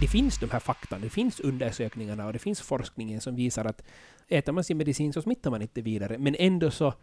Det 0.00 0.08
finns 0.08 0.38
de 0.38 0.50
här 0.50 0.60
fakta, 0.60 0.98
det 0.98 1.08
finns 1.08 1.40
undersökningarna 1.40 2.26
och 2.26 2.32
det 2.32 2.38
finns 2.38 2.60
forskningen 2.60 3.20
som 3.20 3.36
visar 3.36 3.64
att 3.64 3.82
äter 4.28 4.52
man 4.52 4.64
sin 4.64 4.76
medicin 4.76 5.12
så 5.12 5.22
smittar 5.22 5.50
man 5.50 5.62
inte 5.62 5.82
vidare, 5.82 6.18
men 6.18 6.36
ändå 6.38 6.70
så 6.70 6.94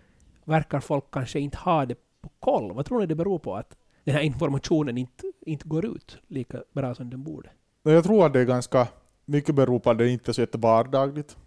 verkar 0.46 0.80
folk 0.80 1.04
kanske 1.12 1.40
inte 1.40 1.58
ha 1.58 1.86
det 1.86 1.96
på 2.22 2.30
koll. 2.40 2.74
Vad 2.74 2.86
tror 2.86 3.00
ni 3.00 3.06
det 3.06 3.16
beror 3.16 3.40
på 3.40 3.56
att 3.56 3.78
den 4.04 4.16
här 4.16 4.22
informationen 4.22 4.98
inte, 4.98 5.24
inte 5.46 5.68
går 5.68 5.86
ut 5.86 6.18
lika 6.28 6.64
bra 6.74 6.96
som 6.96 7.10
den 7.10 7.24
borde? 7.24 7.50
Jag 7.84 8.04
tror 8.04 8.26
att 8.26 8.34
det 8.34 8.40
är 8.40 8.46
ganska 8.46 8.88
mycket 9.26 9.56
beror 9.56 9.80
på 9.80 9.90
att 9.90 9.98
det 9.98 10.10
inte 10.10 10.32
är 10.32 10.34
så 10.34 10.46
vardagligt. 10.58 11.38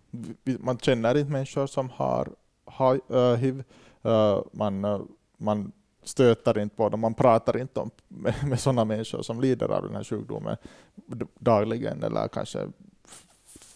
Man 0.58 0.78
känner 0.78 1.16
inte 1.16 1.32
människor 1.32 1.66
som 1.66 1.90
har 1.90 2.28
äh, 3.10 3.36
hiv. 3.36 3.64
Äh, 4.02 4.40
man, 4.52 4.84
äh, 4.84 5.00
man 5.36 5.72
stöter 6.04 6.58
inte 6.58 6.76
på 6.76 6.88
dem, 6.88 7.00
man 7.00 7.14
pratar 7.14 7.56
inte 7.56 7.80
om, 7.80 7.90
med, 8.08 8.34
med 8.46 8.60
sådana 8.60 8.84
människor 8.84 9.22
som 9.22 9.40
lider 9.40 9.68
av 9.68 9.82
den 9.82 9.96
här 9.96 10.04
sjukdomen 10.04 10.56
dagligen, 11.38 12.02
eller 12.02 12.28
kanske 12.28 12.68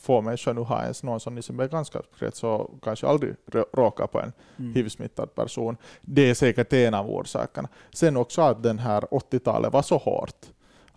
få 0.09 0.21
människor 0.21 0.55
nu 0.55 0.61
har 0.61 0.83
ens 0.83 1.03
någon 1.03 1.21
som 1.21 1.39
i 1.39 1.43
sin 1.43 1.57
bekantskapskrets 1.57 2.39
så 2.39 2.71
kanske 2.83 3.07
aldrig 3.07 3.35
råkar 3.73 4.07
på 4.07 4.21
en 4.21 4.33
mm. 4.59 4.75
hiv-smittad 4.75 5.35
person. 5.35 5.77
Det 6.01 6.31
är 6.31 6.35
säkert 6.35 6.73
en 6.73 6.95
av 6.95 7.11
orsakerna. 7.11 7.69
Sen 7.93 8.17
också 8.17 8.43
att 8.43 8.63
den 8.63 8.79
här 8.79 9.01
80-talet 9.01 9.73
var 9.73 9.83
så 9.83 9.97
hårt. 9.97 10.47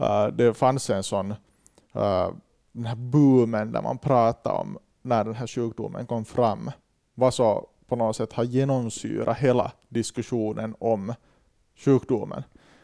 Uh, 0.01 0.27
det 0.27 0.53
fanns 0.53 0.89
en 0.89 1.03
sån 1.03 1.31
uh, 1.95 2.29
den 2.71 2.85
här 2.85 2.95
boomen 2.95 3.71
där 3.71 3.81
man 3.81 3.97
pratar 3.97 4.51
om 4.51 4.77
när 5.01 5.23
den 5.23 5.35
här 5.35 5.47
sjukdomen 5.47 6.05
kom 6.05 6.25
fram 6.25 6.71
var 7.15 7.31
så 7.31 7.67
på 7.91 7.95
något 7.95 8.15
sätt 8.15 8.33
har 8.33 8.43
genomsyrat 8.43 9.37
hela 9.37 9.71
diskussionen 9.89 10.75
om 10.79 11.13
sjukdomen 11.75 12.43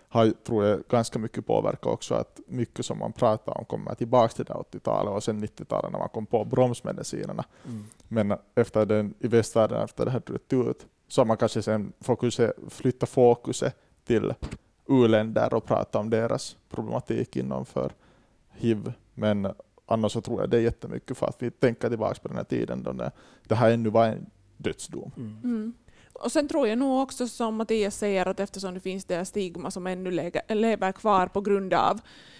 har, 0.09 0.33
tror 0.45 0.65
jag, 0.65 0.83
ganska 0.89 1.19
mycket 1.19 1.45
påverkat 1.45 1.85
också 1.85 2.15
att 2.15 2.39
mycket 2.47 2.85
som 2.85 2.99
man 2.99 3.13
pratar 3.13 3.57
om 3.57 3.65
kommer 3.65 3.95
tillbaka 3.95 4.33
till 4.33 4.45
det 4.45 4.53
80-talet 4.53 5.13
och 5.13 5.23
sen 5.23 5.43
90-talet 5.43 5.91
när 5.91 5.99
man 5.99 6.09
kom 6.09 6.25
på 6.25 6.45
bromsmedicinerna. 6.45 7.45
Mm. 7.65 7.85
Men 8.07 8.37
efter 8.55 8.85
den, 8.85 9.13
i 9.19 9.27
västvärlden, 9.27 9.83
efter 9.83 10.05
det 10.05 10.11
här 10.11 10.21
brutit 10.25 10.53
ut, 10.53 10.85
Så 11.07 11.25
man 11.25 11.37
kanske 11.37 11.61
sen 11.61 11.93
fokuser, 12.01 12.53
flytta 12.69 13.05
fokuset 13.05 13.75
till 14.05 14.33
u-länder 14.87 15.53
och 15.53 15.65
prata 15.65 15.99
om 15.99 16.09
deras 16.09 16.57
problematik 16.69 17.35
inom 17.35 17.65
för 17.65 17.91
hiv. 18.49 18.93
Men 19.13 19.47
annars 19.85 20.11
så 20.11 20.21
tror 20.21 20.41
jag 20.41 20.49
det 20.49 20.57
är 20.57 20.61
jättemycket 20.61 21.17
för 21.17 21.27
att 21.27 21.41
vi 21.41 21.51
tänker 21.51 21.89
tillbaka 21.89 22.19
på 22.21 22.27
den 22.27 22.37
här 22.37 22.43
tiden 22.43 22.83
då 22.83 22.91
det, 22.91 23.11
det 23.43 23.55
här 23.55 23.71
ännu 23.71 23.89
var 23.89 24.05
en 24.05 24.29
dödsdom. 24.57 25.11
Mm. 25.17 25.39
Mm. 25.43 25.73
Och 26.13 26.31
sen 26.31 26.47
tror 26.47 26.67
jag 26.67 26.77
nog 26.77 27.01
också 27.01 27.27
som 27.27 27.55
Mattias 27.55 27.97
säger 27.97 28.25
att 28.25 28.39
eftersom 28.39 28.73
det 28.73 28.79
finns 28.79 29.05
det 29.05 29.15
här 29.15 29.23
stigma 29.23 29.71
som 29.71 29.87
ännu 29.87 30.11
lever 30.47 30.91
kvar 30.91 31.27
på 31.27 31.41
grund 31.41 31.73
av 31.73 31.99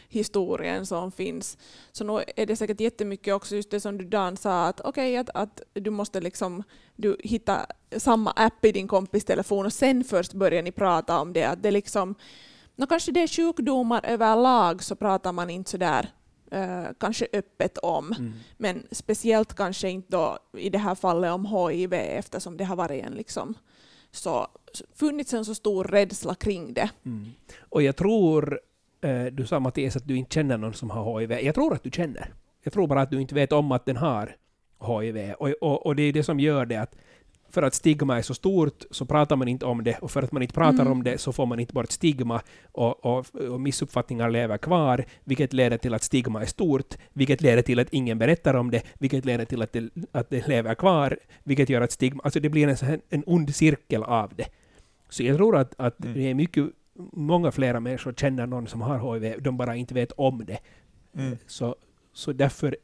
historien 0.10 0.86
som 0.86 1.12
finns, 1.12 1.58
så 1.92 2.04
nu 2.04 2.24
är 2.36 2.46
det 2.46 2.56
säkert 2.56 2.80
jättemycket 2.80 3.34
också 3.34 3.56
just 3.56 3.72
det 3.72 3.80
som 3.80 3.98
du 3.98 4.06
Dan 4.06 4.38
sa, 4.38 4.66
att 4.66 4.82
okej 4.82 5.18
att, 5.18 5.30
att 5.34 5.62
du 5.74 5.90
måste 5.90 6.22
liksom 6.22 6.64
du 6.96 7.18
hitta 7.24 7.66
samma 7.98 8.32
app 8.32 8.66
i 8.66 8.72
din 8.72 8.88
kompis 8.88 9.26
telefon 9.26 9.66
och 9.66 9.74
sen 9.74 10.04
först 10.04 10.34
börjar 10.34 10.64
ni 10.64 10.72
prata 10.72 11.20
om 11.20 11.34
det. 11.34 11.44
Att 11.44 11.64
det 11.64 11.72
liksom, 11.72 12.16
nå, 12.76 12.88
kanske 12.88 13.12
det 13.12 13.24
är 13.24 13.28
sjukdomar 13.28 14.06
överlag 14.06 14.84
så 14.84 14.96
pratar 14.96 15.32
man 15.32 15.50
inte 15.50 15.72
sådär 15.72 16.10
eh, 16.52 16.86
kanske 17.00 17.28
öppet 17.34 17.78
om. 17.78 18.14
Mm. 18.14 18.34
Men 18.58 18.88
speciellt 18.92 19.54
kanske 19.54 19.90
inte 19.90 20.12
då 20.12 20.38
i 20.58 20.70
det 20.70 20.78
här 20.78 20.96
fallet 20.96 21.32
om 21.32 21.46
HIV 21.46 21.94
eftersom 21.94 22.58
det 22.58 22.64
har 22.64 22.76
varit 22.76 23.06
en 23.06 23.14
liksom 23.14 23.56
så 24.12 24.48
funnits 24.96 25.34
en 25.34 25.46
så 25.46 25.56
stor 25.56 25.84
rädsla 25.84 26.36
kring 26.36 26.74
det. 26.74 26.90
Mm. 27.06 27.30
Och 27.60 27.82
jag 27.82 27.96
tror, 27.96 28.60
eh, 29.02 29.26
du 29.26 29.46
sa 29.46 29.60
Mattias 29.60 29.96
att 29.96 30.08
du 30.08 30.18
inte 30.18 30.34
känner 30.34 30.58
någon 30.58 30.74
som 30.74 30.90
har 30.90 31.20
HIV. 31.20 31.32
Jag 31.32 31.56
tror 31.56 31.74
att 31.74 31.84
du 31.84 31.92
känner. 31.92 32.34
Jag 32.64 32.74
tror 32.74 32.88
bara 32.88 33.02
att 33.02 33.12
du 33.12 33.22
inte 33.22 33.36
vet 33.36 33.52
om 33.52 33.72
att 33.72 33.86
den 33.86 33.98
har 33.98 34.36
HIV. 34.80 35.34
Och, 35.34 35.50
och, 35.62 35.86
och 35.86 35.96
det 35.96 36.04
är 36.04 36.14
det 36.14 36.24
som 36.24 36.40
gör 36.40 36.66
det 36.66 36.76
att 36.76 36.96
för 37.50 37.64
att 37.64 37.74
stigma 37.74 38.18
är 38.18 38.22
så 38.22 38.34
stort 38.34 38.84
så 38.92 39.06
pratar 39.06 39.36
man 39.36 39.48
inte 39.48 39.66
om 39.66 39.84
det 39.84 39.98
och 40.02 40.12
för 40.12 40.24
att 40.24 40.32
man 40.32 40.42
inte 40.42 40.54
pratar 40.54 40.82
Mm. 40.82 40.92
om 40.92 41.04
det 41.04 41.18
så 41.18 41.34
får 41.34 41.46
man 41.46 41.60
inte 41.60 41.74
bort 41.74 41.92
stigma 41.92 42.42
och, 42.72 43.06
och, 43.06 43.36
och 43.36 43.62
missuppfattningar 43.62 44.30
lever 44.30 44.58
kvar, 44.58 45.06
vilket 45.24 45.54
leder 45.54 45.78
till 45.78 45.94
att 45.94 46.04
stigma 46.04 46.42
är 46.42 46.46
stort, 46.46 46.96
vilket 47.14 47.42
leder 47.42 47.62
till 47.62 47.80
att 47.80 47.88
ingen 47.92 48.18
berättar 48.20 48.54
om 48.54 48.72
det, 48.72 48.82
vilket 49.00 49.26
leder 49.26 49.46
till 49.46 49.62
att 49.62 49.74
det, 49.74 49.90
att 50.12 50.30
det 50.30 50.48
lever 50.48 50.76
kvar, 50.76 51.18
vilket 51.44 51.70
gör 51.70 51.82
att 51.82 51.92
stigma... 51.92 52.22
Alltså 52.24 52.40
det 52.40 52.50
blir 52.50 52.68
en, 52.68 52.76
här, 52.76 53.00
en 53.10 53.24
ond 53.26 53.56
cirkel 53.56 54.04
av 54.04 54.34
det. 54.36 54.48
Så 55.10 55.24
jag 55.24 55.38
tror 55.38 55.56
att, 55.58 55.74
att 55.78 56.04
Mm. 56.06 56.14
det 56.14 56.30
är 56.30 56.34
mycket... 56.34 56.66
Många 57.14 57.52
flera 57.52 57.80
människor 57.80 58.14
känner 58.14 58.48
någon 58.48 58.68
som 58.68 58.82
har 58.82 59.14
HIV, 59.20 59.42
de 59.42 59.58
bara 59.58 59.76
inte 59.76 59.94
vet 59.94 60.12
om 60.12 60.46
det. 60.46 60.58
Mm. 61.18 61.38
Så, 61.48 61.76
så 62.14 62.34
därför... 62.34 62.78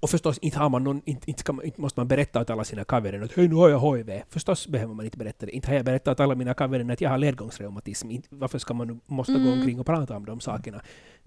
Och 0.00 0.10
förstås, 0.10 0.38
inte, 0.38 0.58
har 0.58 0.68
man 0.68 0.84
någon, 0.84 1.02
inte, 1.04 1.30
inte, 1.30 1.52
man, 1.52 1.64
inte 1.64 1.80
måste 1.80 2.00
man 2.00 2.08
berätta 2.08 2.40
åt 2.40 2.50
alla 2.50 2.64
sina 2.64 2.84
kavvänner 2.84 3.20
att 3.24 3.32
hej, 3.32 3.48
nu 3.48 3.54
har 3.54 3.68
jag 3.68 3.96
HIV. 3.96 4.22
Förstås 4.28 4.68
behöver 4.68 4.94
man 4.94 5.04
inte 5.04 5.18
berätta 5.18 5.46
det. 5.46 5.52
Inte 5.52 5.68
har 5.68 5.74
jag 5.74 5.84
berättat 5.84 6.12
åt 6.12 6.20
alla 6.20 6.34
mina 6.34 6.54
kavvänner 6.54 6.92
att 6.92 7.00
jag 7.00 7.10
har 7.10 7.18
ledgångsreumatism. 7.18 8.10
Inte, 8.10 8.28
varför 8.30 8.58
ska 8.58 8.74
man 8.74 8.86
nu 8.88 8.98
måste 9.06 9.32
gå 9.32 9.38
Mm. 9.38 9.52
omkring 9.52 9.80
och 9.80 9.86
prata 9.86 10.16
om 10.16 10.24
de 10.24 10.40
sakerna? 10.40 10.80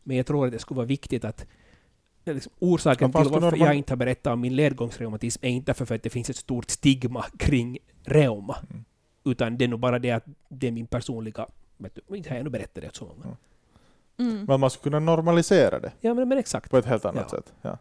Men 0.03 0.17
jag 0.17 0.25
tror 0.25 0.45
att 0.45 0.51
det 0.51 0.59
skulle 0.59 0.75
vara 0.75 0.87
viktigt 0.87 1.25
att 1.25 1.45
liksom, 2.25 2.51
orsaken 2.59 3.11
till 3.11 3.17
varför 3.23 3.39
normal- 3.41 3.59
jag 3.59 3.73
inte 3.75 3.91
har 3.93 3.97
berättat 3.97 4.33
om 4.33 4.41
min 4.41 4.55
ledgångsreumatism 4.55 5.45
är 5.45 5.49
inte 5.49 5.73
för 5.73 5.95
att 5.95 6.03
det 6.03 6.09
finns 6.09 6.29
ett 6.29 6.35
stort 6.35 6.69
stigma 6.69 7.25
kring 7.37 7.77
reuma. 8.03 8.57
Mm. 8.69 8.83
Utan 9.25 9.57
det 9.57 9.65
är 9.65 9.69
nog 9.69 9.79
bara 9.79 9.99
det 9.99 10.11
att 10.11 10.25
det 10.49 10.67
är 10.67 10.71
min 10.71 10.87
personliga... 10.87 11.47
Vet 11.77 11.99
du, 12.07 12.15
inte 12.17 12.29
har 12.29 12.35
jag 12.35 12.43
nog 12.43 12.51
berättat 12.53 12.83
det 12.83 12.95
så 12.95 13.05
många. 13.05 13.37
Mm. 14.17 14.45
Men 14.45 14.59
man 14.59 14.69
skulle 14.69 14.83
kunna 14.83 14.99
normalisera 14.99 15.79
det 15.79 15.91
Ja, 16.01 16.13
men, 16.13 16.29
men 16.29 16.37
exakt. 16.37 16.71
på 16.71 16.77
ett 16.77 16.85
helt 16.85 17.05
annat 17.05 17.27
Ja. 17.31 17.37
sätt. 17.37 17.53
Ja. 17.61 17.77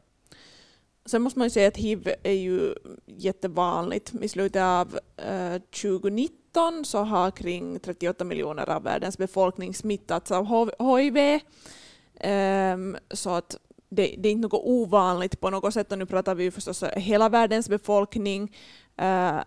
Sen 1.06 1.22
måste 1.22 1.38
man 1.38 1.46
ju 1.46 1.50
säga 1.50 1.68
att 1.68 1.76
hiv 1.76 2.14
är 2.22 2.32
ju 2.32 2.74
jättevanligt. 3.06 4.12
I 4.22 4.28
slutet 4.28 4.62
av 4.62 4.98
eh, 5.16 5.62
2019 5.82 6.84
så 6.84 6.98
har 6.98 7.30
kring 7.30 7.80
38 7.80 8.24
miljoner 8.24 8.70
av 8.70 8.82
världens 8.82 9.18
befolkning 9.18 9.74
smittats 9.74 10.30
av 10.30 10.70
HIV. 10.96 11.40
Ehm, 12.20 12.96
så 13.10 13.30
att 13.30 13.56
det, 13.88 14.14
det 14.18 14.28
är 14.28 14.32
inte 14.32 14.48
något 14.48 14.64
ovanligt 14.64 15.40
på 15.40 15.50
något 15.50 15.74
sätt. 15.74 15.92
Och 15.92 15.98
nu 15.98 16.06
pratar 16.06 16.34
vi 16.34 16.44
ju 16.44 16.50
förstås 16.50 16.82
hela 16.82 17.28
världens 17.28 17.68
befolkning. 17.68 18.56
Eh, 18.96 19.40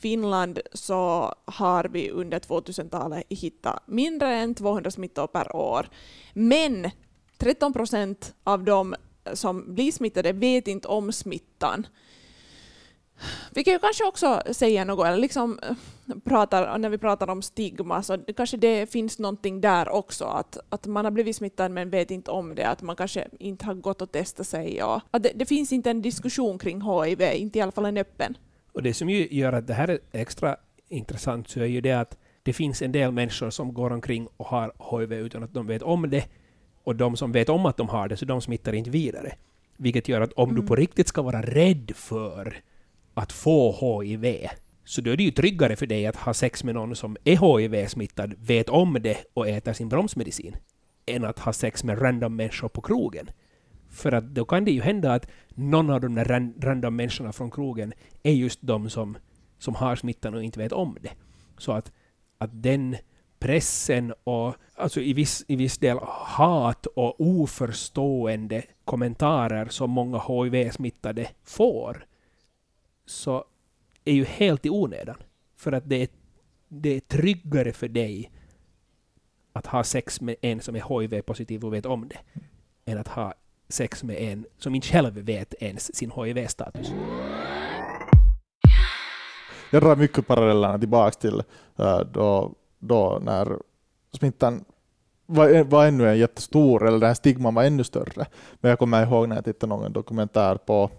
Finland 0.00 0.60
så 0.72 1.34
har 1.44 1.84
vi 1.84 2.10
under 2.10 2.38
2000-talet 2.38 3.24
hittat 3.28 3.82
mindre 3.86 4.34
än 4.34 4.54
200 4.54 4.90
smittor 4.90 5.26
per 5.26 5.56
år. 5.56 5.88
Men 6.32 6.90
13 7.38 7.72
procent 7.72 8.34
av 8.44 8.64
de 8.64 8.94
som 9.34 9.74
blir 9.74 9.92
smittade 9.92 10.32
vet 10.32 10.68
inte 10.68 10.88
om 10.88 11.12
smittan. 11.12 11.86
Vi 13.50 13.64
kan 13.64 13.72
ju 13.72 13.78
kanske 13.78 14.04
också 14.04 14.42
säga 14.50 14.84
något, 14.84 15.06
eller 15.06 15.18
liksom 15.18 15.58
eh, 15.62 15.76
pratar, 16.24 16.78
när 16.78 16.88
vi 16.88 16.98
pratar 16.98 17.30
om 17.30 17.42
stigma, 17.42 18.02
så 18.02 18.18
kanske 18.18 18.56
det 18.56 18.86
finns 18.92 19.18
någonting 19.18 19.60
där 19.60 19.88
också, 19.88 20.24
att, 20.24 20.58
att 20.68 20.86
man 20.86 21.04
har 21.04 21.12
blivit 21.12 21.36
smittad 21.36 21.70
men 21.70 21.90
vet 21.90 22.10
inte 22.10 22.30
om 22.30 22.54
det, 22.54 22.68
att 22.68 22.82
man 22.82 22.96
kanske 22.96 23.28
inte 23.38 23.66
har 23.66 23.74
gått 23.74 24.02
och 24.02 24.12
testat 24.12 24.46
sig. 24.46 24.82
Och, 24.82 25.00
att 25.10 25.22
det, 25.22 25.32
det 25.34 25.46
finns 25.46 25.72
inte 25.72 25.90
en 25.90 26.02
diskussion 26.02 26.58
kring 26.58 26.80
HIV, 26.80 27.22
inte 27.22 27.58
i 27.58 27.62
alla 27.62 27.72
fall 27.72 27.86
en 27.86 27.96
öppen. 27.96 28.36
Och 28.72 28.82
det 28.82 28.94
som 28.94 29.10
ju 29.10 29.28
gör 29.30 29.52
att 29.52 29.66
det 29.66 29.74
här 29.74 29.88
är 29.88 29.98
extra 30.12 30.56
intressant 30.88 31.48
så 31.48 31.60
är 31.60 31.66
ju 31.66 31.80
det 31.80 31.92
att 31.92 32.18
det 32.42 32.52
finns 32.52 32.82
en 32.82 32.92
del 32.92 33.12
människor 33.12 33.50
som 33.50 33.74
går 33.74 33.92
omkring 33.92 34.28
och 34.36 34.46
har 34.46 34.72
HIV 34.90 35.12
utan 35.12 35.42
att 35.42 35.54
de 35.54 35.66
vet 35.66 35.82
om 35.82 36.10
det. 36.10 36.24
Och 36.86 36.96
de 36.96 37.16
som 37.16 37.32
vet 37.32 37.48
om 37.48 37.66
att 37.66 37.76
de 37.76 37.88
har 37.88 38.08
det, 38.08 38.16
så 38.16 38.24
de 38.24 38.40
smittar 38.40 38.72
inte 38.72 38.90
vidare. 38.90 39.32
Vilket 39.76 40.08
gör 40.08 40.20
att 40.20 40.32
om 40.32 40.50
Mm. 40.50 40.60
du 40.60 40.66
på 40.66 40.76
riktigt 40.76 41.08
ska 41.08 41.22
vara 41.22 41.42
rädd 41.42 41.92
för 41.94 42.56
att 43.14 43.32
få 43.32 43.72
HIV, 44.02 44.46
så 44.84 45.00
då 45.00 45.10
är 45.10 45.16
det 45.16 45.22
ju 45.22 45.30
tryggare 45.30 45.76
för 45.76 45.86
dig 45.86 46.06
att 46.06 46.16
ha 46.16 46.34
sex 46.34 46.64
med 46.64 46.74
någon 46.74 46.96
som 46.96 47.16
är 47.24 47.36
HIV-smittad, 47.36 48.34
vet 48.38 48.68
om 48.68 48.96
det 49.00 49.16
och 49.34 49.48
äter 49.48 49.72
sin 49.72 49.88
bromsmedicin, 49.88 50.56
än 51.06 51.24
att 51.24 51.38
ha 51.38 51.52
sex 51.52 51.84
med 51.84 52.02
random 52.02 52.36
människor 52.36 52.68
på 52.68 52.80
krogen. 52.80 53.30
För 53.90 54.12
att 54.12 54.34
då 54.34 54.44
kan 54.44 54.64
det 54.64 54.70
ju 54.70 54.80
hända 54.82 55.12
att 55.14 55.28
någon 55.54 55.90
av 55.90 56.00
de 56.00 56.14
där 56.14 56.24
ran- 56.24 56.54
random 56.60 56.96
människorna 56.96 57.32
från 57.32 57.50
krogen 57.50 57.92
är 58.22 58.32
just 58.32 58.58
de 58.62 58.90
som, 58.90 59.16
som 59.58 59.74
har 59.74 59.96
smittan 59.96 60.34
och 60.34 60.42
inte 60.44 60.58
vet 60.58 60.72
om 60.72 60.96
det. 61.00 61.10
Så 61.58 61.72
att, 61.72 61.92
att 62.38 62.62
den 62.62 62.96
pressen 63.38 64.14
och 64.24 64.54
alltså 64.74 65.00
i 65.00 65.12
viss, 65.12 65.44
i 65.48 65.56
viss 65.56 65.78
del 65.78 65.98
hat 66.02 66.86
och 66.86 67.20
oförstående 67.20 68.62
kommentarer 68.84 69.66
som 69.68 69.90
många 69.90 70.18
HIV-smittade 70.18 71.28
får, 71.44 72.06
så 73.06 73.44
är 74.04 74.12
ju 74.12 74.24
helt 74.24 74.66
i 74.66 74.70
onödan. 74.70 75.16
För 75.56 75.72
att 75.72 75.88
det 75.88 76.02
är, 76.02 76.08
det 76.68 76.88
är 76.88 77.00
tryggare 77.00 77.72
för 77.72 77.88
dig 77.88 78.30
att 79.52 79.66
ha 79.66 79.84
sex 79.84 80.20
med 80.20 80.36
en 80.40 80.60
som 80.60 80.76
är 80.76 81.00
HIV-positiv 81.00 81.64
och 81.64 81.74
vet 81.74 81.86
om 81.86 82.08
det, 82.08 82.18
än 82.92 82.98
att 82.98 83.08
ha 83.08 83.34
sex 83.68 84.04
med 84.04 84.16
en 84.16 84.46
som 84.58 84.74
inte 84.74 84.88
själv 84.88 85.14
vet 85.14 85.54
ens 85.60 85.96
sin 85.96 86.10
HIV-status. 86.10 86.92
Jag 89.70 89.82
drar 89.82 89.96
mycket 89.96 90.26
parallellerna 90.26 90.78
tillbaka 90.78 91.10
till 91.10 91.42
eh, 91.78 92.00
då, 92.00 92.54
då 92.86 93.18
när 93.22 93.58
smittan 94.12 94.64
var, 95.26 95.64
var 95.64 95.86
ännu 95.86 96.08
en 96.08 96.18
jättestor, 96.18 96.86
eller 96.86 96.98
den 96.98 97.06
här 97.06 97.14
stigman 97.14 97.54
var 97.54 97.64
ännu 97.64 97.84
större. 97.84 98.26
Men 98.60 98.68
jag 98.68 98.78
kommer 98.78 99.06
ihåg 99.06 99.28
när 99.28 99.36
jag 99.36 99.44
tittade 99.44 99.68
någon 99.68 99.92
dokumentär 99.92 100.56
på, 100.56 100.90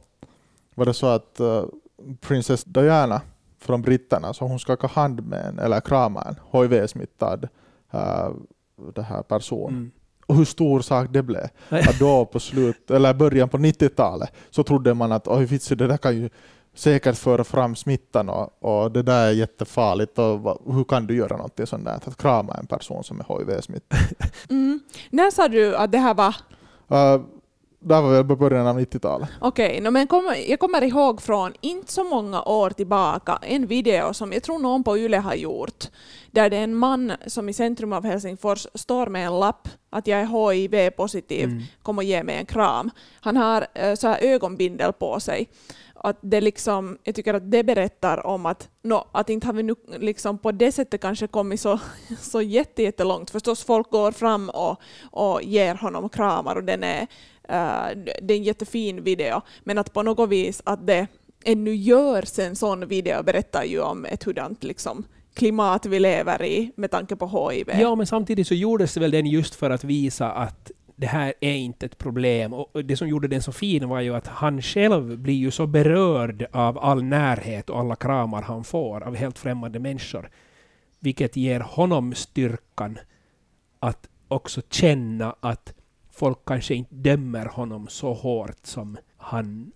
var 0.75 0.86
det 0.86 0.94
så 0.94 1.08
att 1.08 1.38
uh, 1.39 1.63
prinsess 2.22 2.63
Diana 2.63 3.22
från 3.60 3.82
britterna, 3.82 4.34
så 4.34 4.46
hon 4.46 4.60
skakade 4.60 4.94
hand 4.94 5.27
med 5.27 5.46
en, 5.46 5.60
eller 5.60 5.79
kramade 5.79 6.29
en 6.29 6.36
HIV-smittad 6.51 7.48
uh, 7.94 8.29
det 8.96 9.01
här 9.01 9.22
person. 9.22 9.70
Mm. 9.70 9.91
Och 10.25 10.36
hur 10.36 10.46
stor 10.46 10.82
sak 10.82 11.08
det 11.10 11.24
blev. 11.24 11.48
Att 11.70 12.00
då 12.00 12.25
på 12.25 12.39
slut, 12.39 12.91
eller 12.91 13.13
början 13.13 13.50
på 13.50 13.58
90-talet 13.58 14.34
så 14.50 14.63
trodde 14.63 14.94
man 14.94 15.12
att 15.12 15.27
oj 15.27 15.46
vitsi, 15.46 15.75
det 15.75 15.88
där 15.88 15.98
kan 15.98 16.17
ju 16.17 16.29
säkert 16.77 17.17
föra 17.17 17.43
fram 17.43 17.75
smittan 17.75 18.29
och, 18.29 18.63
och 18.63 18.91
det 18.91 19.03
där 19.03 19.27
är 19.27 19.31
jättefarligt 19.31 20.19
och 20.19 20.74
hur 20.74 20.84
kan 20.84 21.07
du 21.07 21.15
göra 21.15 21.36
någonting 21.38 21.67
sånt 21.67 21.86
där? 21.86 22.00
Att 22.05 22.17
krama 22.17 22.53
en 22.53 22.67
person 22.67 23.03
som 23.03 23.19
är 23.19 23.25
HIV-smittad. 23.39 24.00
Mm. 24.50 24.79
När 25.10 25.31
sa 25.31 25.48
du 25.48 25.75
att 25.75 25.91
det 25.91 25.98
här 25.98 26.13
var 26.13 26.36
Uh, 26.91 27.22
det 27.79 27.96
här 27.96 28.01
var 28.01 28.12
väl 28.12 28.24
på 28.25 28.36
början 28.36 28.67
av 28.67 28.79
90-talet. 28.79 29.29
Okej, 29.41 29.81
no, 29.81 29.89
men 29.91 30.07
kom, 30.07 30.36
jag 30.48 30.60
kommer 30.60 30.84
ihåg 30.84 31.22
från 31.22 31.53
inte 31.62 31.91
så 31.93 32.03
många 32.03 32.41
år 32.43 32.69
tillbaka 32.69 33.39
en 33.41 33.67
video 33.67 34.13
som 34.13 34.34
jag 34.34 34.43
tror 34.43 34.60
någon 34.60 34.84
på 34.84 34.98
Yle 34.98 35.17
har 35.17 35.36
gjort, 35.36 35.86
där 36.31 36.50
det 36.50 36.57
är 36.57 36.63
en 36.63 36.75
man 36.75 37.13
som 37.27 37.50
i 37.50 37.53
centrum 37.53 37.93
av 37.93 38.05
Helsingfors 38.05 38.67
står 38.74 39.07
med 39.07 39.25
en 39.27 39.39
lapp 39.39 39.67
att 39.89 40.07
jag 40.07 40.19
är 40.19 40.25
HIV-positiv, 40.51 41.43
Mm. 41.43 41.63
kom 41.84 41.98
och 41.98 42.03
ge 42.03 42.24
mig 42.24 42.36
en 42.36 42.46
kram. 42.46 42.89
Han 43.22 43.38
har 43.38 43.67
eh, 43.74 43.96
så 43.96 44.07
här 44.07 44.17
ögonbindel 44.22 44.93
på 44.93 45.19
sig. 45.19 45.50
Att 45.99 46.17
det 46.21 46.41
liksom, 46.41 46.97
jag 47.03 47.15
tycker 47.15 47.33
att 47.33 47.51
det 47.51 47.63
berättar 47.63 48.25
om 48.25 48.45
att, 48.45 48.69
no, 48.83 49.07
att 49.11 49.29
inte 49.29 49.47
har 49.47 49.53
vi 49.53 49.63
nu 49.63 49.75
liksom 49.99 50.37
på 50.37 50.51
det 50.51 50.71
sättet 50.71 51.01
kanske 51.01 51.27
kommit 51.27 51.61
så, 51.61 51.79
så 52.21 52.41
jätte, 52.41 52.83
jättelångt. 52.83 53.29
Förstås 53.29 53.63
folk 53.63 53.89
går 53.89 54.11
fram 54.11 54.49
och, 54.49 54.81
och 55.11 55.43
ger 55.43 55.75
honom 55.75 56.09
kramar 56.09 56.55
och 56.55 56.63
den 56.63 56.83
är, 56.83 57.01
uh, 57.01 58.03
det 58.21 58.33
är 58.33 58.37
en 58.37 58.43
jättefin 58.43 59.03
video. 59.03 59.41
Men 59.63 59.77
att 59.77 59.93
på 59.93 60.03
något 60.03 60.29
vis 60.29 60.61
att 60.65 60.87
det 60.87 61.07
ännu 61.45 61.75
görs 61.75 62.39
en 62.39 62.55
sån 62.55 62.87
video 62.87 63.23
berättar 63.23 63.63
ju 63.63 63.81
om 63.81 64.05
ett 64.05 64.23
hurdant 64.23 64.63
liksom, 64.63 65.05
klimat 65.33 65.85
vi 65.85 65.99
lever 65.99 66.43
i 66.43 66.71
med 66.75 66.91
tanke 66.91 67.15
på 67.15 67.49
HIV. 67.49 67.69
Ja, 67.79 67.95
men 67.95 68.07
samtidigt 68.07 68.47
så 68.47 68.53
gjordes 68.53 68.97
väl 68.97 69.11
den 69.11 69.25
just 69.25 69.55
för 69.55 69.69
att 69.69 69.83
visa 69.83 70.31
att 70.31 70.71
det 70.99 71.07
här 71.07 71.33
är 71.41 71.53
inte 71.53 71.85
ett 71.85 71.97
problem. 71.97 72.53
Och 72.53 72.85
det 72.85 72.97
som 72.97 73.07
gjorde 73.07 73.27
den 73.27 73.41
så 73.41 73.51
fin 73.51 73.89
var 73.89 74.01
ju 74.01 74.15
att 74.15 74.27
han 74.27 74.61
själv 74.61 75.17
blir 75.17 75.33
ju 75.33 75.51
så 75.51 75.67
berörd 75.67 76.47
av 76.51 76.79
all 76.79 77.03
närhet 77.03 77.69
och 77.69 77.79
alla 77.79 77.95
kramar 77.95 78.41
han 78.41 78.63
får 78.63 79.03
av 79.03 79.15
helt 79.15 79.39
främmande 79.39 79.79
människor. 79.79 80.29
Vilket 80.99 81.35
ger 81.35 81.59
honom 81.59 82.13
styrkan 82.13 82.97
att 83.79 84.09
också 84.27 84.61
känna 84.69 85.35
att 85.39 85.73
folk 86.11 86.37
kanske 86.45 86.75
inte 86.75 86.95
dömer 86.95 87.45
honom 87.45 87.87
så 87.87 88.13
hårt 88.13 88.59
som 88.63 88.97
han 89.17 89.71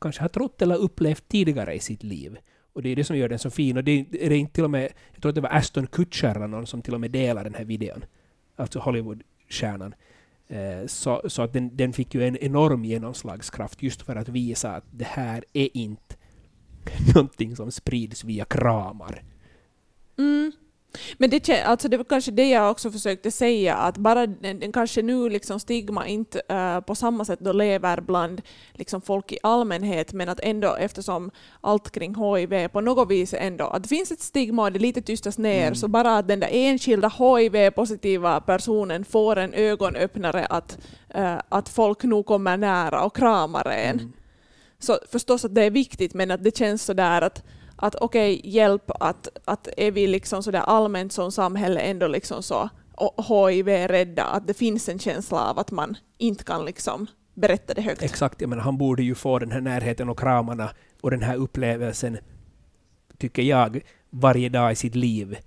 kanske 0.00 0.22
har 0.22 0.28
trott 0.28 0.62
eller 0.62 0.76
upplevt 0.76 1.28
tidigare 1.28 1.74
i 1.74 1.80
sitt 1.80 2.02
liv. 2.02 2.38
Och 2.72 2.82
det 2.82 2.88
är 2.88 2.96
det 2.96 3.04
som 3.04 3.16
gör 3.16 3.28
den 3.28 3.38
så 3.38 3.50
fin. 3.50 3.76
Och 3.76 3.84
det 3.84 3.92
är, 3.92 4.28
det 4.28 4.36
inte 4.36 4.52
till 4.52 4.64
och 4.64 4.70
med, 4.70 4.92
jag 5.12 5.22
tror 5.22 5.28
att 5.28 5.34
det 5.34 5.40
var 5.40 5.56
Aston 5.56 5.86
Kutcher 5.86 6.36
eller 6.36 6.46
någon 6.46 6.66
som 6.66 6.82
till 6.82 6.94
och 6.94 7.00
med 7.00 7.10
delar 7.10 7.44
den 7.44 7.54
här 7.54 7.64
videon. 7.64 8.04
Alltså 8.56 8.78
Hollywoodstjärnan. 8.78 9.94
Eh, 10.48 10.86
så, 10.86 11.22
så 11.28 11.42
att 11.42 11.52
den, 11.52 11.76
den 11.76 11.92
fick 11.92 12.14
ju 12.14 12.26
en 12.26 12.36
enorm 12.36 12.84
genomslagskraft 12.84 13.82
just 13.82 14.02
för 14.02 14.16
att 14.16 14.28
visa 14.28 14.76
att 14.76 14.84
det 14.90 15.06
här 15.06 15.44
är 15.52 15.76
inte 15.76 16.16
någonting 17.14 17.56
som 17.56 17.70
sprids 17.70 18.24
via 18.24 18.44
kramar. 18.44 19.22
Mm. 20.18 20.52
Men 21.18 21.30
det, 21.30 21.62
alltså 21.62 21.88
det 21.88 21.96
var 21.96 22.04
kanske 22.04 22.30
det 22.30 22.48
jag 22.48 22.70
också 22.70 22.90
försökte 22.90 23.30
säga, 23.30 23.74
att 23.74 23.96
bara 23.96 24.26
den, 24.26 24.72
kanske 24.72 25.02
nu 25.02 25.28
liksom 25.28 25.60
stigma 25.60 26.06
inte 26.06 26.42
uh, 26.52 26.80
på 26.80 26.94
samma 26.94 27.24
sätt 27.24 27.40
då 27.40 27.52
lever 27.52 28.00
bland 28.00 28.42
liksom 28.72 29.00
folk 29.00 29.32
i 29.32 29.38
allmänhet, 29.42 30.12
men 30.12 30.28
att 30.28 30.40
ändå 30.40 30.74
eftersom 30.74 31.30
allt 31.60 31.90
kring 31.90 32.14
HIV 32.14 32.68
på 32.68 32.80
något 32.80 33.10
vis 33.10 33.34
ändå, 33.34 33.64
att 33.64 33.82
det 33.82 33.88
finns 33.88 34.12
ett 34.12 34.20
stigma 34.20 34.62
och 34.62 34.72
det 34.72 34.78
lite 34.78 35.02
tystas 35.02 35.38
ner, 35.38 35.62
mm. 35.62 35.74
så 35.74 35.88
bara 35.88 36.18
att 36.18 36.28
den 36.28 36.40
där 36.40 36.48
enskilda 36.52 37.08
HIV-positiva 37.08 38.40
personen 38.40 39.04
får 39.04 39.36
en 39.38 39.54
ögonöppnare 39.54 40.46
att, 40.46 40.78
uh, 41.18 41.38
att 41.48 41.68
folk 41.68 42.02
nog 42.02 42.26
kommer 42.26 42.56
nära 42.56 43.04
och 43.04 43.16
kramar 43.16 43.68
en. 43.68 43.98
Mm. 43.98 44.12
Så 44.78 44.98
förstås 45.12 45.44
att 45.44 45.54
det 45.54 45.62
är 45.62 45.70
viktigt, 45.70 46.14
men 46.14 46.30
att 46.30 46.44
det 46.44 46.56
känns 46.56 46.84
sådär 46.84 47.22
att 47.22 47.42
att 47.76 47.94
okej, 47.94 48.38
okay, 48.38 48.50
hjälp, 48.50 48.90
att, 49.00 49.28
att 49.44 49.68
är 49.76 49.90
vi 49.90 50.06
liksom 50.06 50.42
så 50.42 50.50
där 50.50 50.60
allmänt 50.60 51.12
som 51.12 51.32
samhälle 51.32 51.80
ändå 51.80 52.06
liksom 52.06 52.42
så 52.42 52.70
HIV-rädda, 53.28 54.24
att 54.24 54.46
det 54.46 54.54
finns 54.54 54.88
en 54.88 54.98
känsla 54.98 55.50
av 55.50 55.58
att 55.58 55.70
man 55.70 55.96
inte 56.18 56.44
kan 56.44 56.64
liksom 56.64 57.06
berätta 57.34 57.74
det 57.74 57.82
högt. 57.82 58.02
Exakt, 58.02 58.40
jag 58.40 58.50
menar, 58.50 58.62
han 58.62 58.78
borde 58.78 59.02
ju 59.02 59.14
få 59.14 59.38
den 59.38 59.52
här 59.52 59.60
närheten 59.60 60.08
och 60.08 60.18
kramarna 60.18 60.70
och 61.00 61.10
den 61.10 61.22
här 61.22 61.36
upplevelsen, 61.36 62.18
tycker 63.18 63.42
jag, 63.42 63.80
varje 64.10 64.48
dag 64.48 64.72
i 64.72 64.76
sitt 64.76 64.94
liv. 64.94 65.38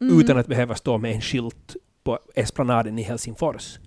Mm. 0.00 0.20
Utan 0.20 0.38
att 0.38 0.46
behöva 0.46 0.74
stå 0.74 0.98
med 0.98 1.14
en 1.14 1.20
skylt 1.20 1.76
på 2.04 2.18
esplanaden 2.34 2.98
i 2.98 3.02
Helsingfors. 3.02 3.78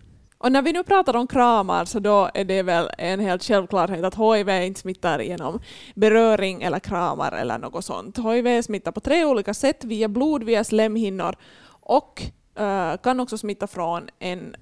Och 0.43 0.51
när 0.51 0.61
vi 0.61 0.73
nu 0.73 0.83
pratar 0.83 1.15
om 1.15 1.27
kramar 1.27 1.85
så 1.85 1.99
då 1.99 2.29
är 2.33 2.43
det 2.43 2.63
väl 2.63 2.89
en 2.97 3.19
helt 3.19 3.43
självklarhet 3.43 4.03
att 4.03 4.15
HIV 4.15 4.49
inte 4.49 4.79
smittar 4.79 5.19
genom 5.19 5.59
beröring 5.95 6.63
eller 6.63 6.79
kramar 6.79 7.31
eller 7.31 7.57
något 7.57 7.85
sånt. 7.85 8.17
HIV 8.17 8.61
smittar 8.61 8.91
på 8.91 8.99
tre 8.99 9.25
olika 9.25 9.53
sätt, 9.53 9.83
via 9.83 10.07
blod, 10.07 10.43
via 10.43 10.63
slemhinnor 10.63 11.35
och 11.69 12.21
uh, 12.59 12.97
kan 12.97 13.19
också 13.19 13.37
smitta 13.37 13.67
från 13.67 14.09
en 14.19 14.55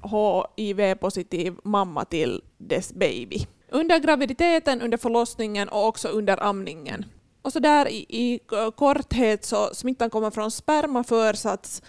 HIV-positiv 0.56 1.56
mamma 1.64 2.06
till 2.06 2.42
dess 2.58 2.94
baby. 2.94 3.38
Under 3.70 4.00
graviditeten, 4.00 4.82
under 4.82 4.98
förlossningen 4.98 5.70
och 5.70 5.88
också 5.88 6.08
under 6.08 6.44
amningen. 6.44 7.06
Och 7.42 7.54
så 7.54 7.60
där 7.60 7.88
i, 7.88 8.06
i 8.10 8.40
eh, 8.52 8.72
korthet 8.72 9.46
så 9.46 9.70
smittan 9.74 10.10
kommer 10.10 10.32
från 10.32 10.52
spermaförsats, 10.52 11.82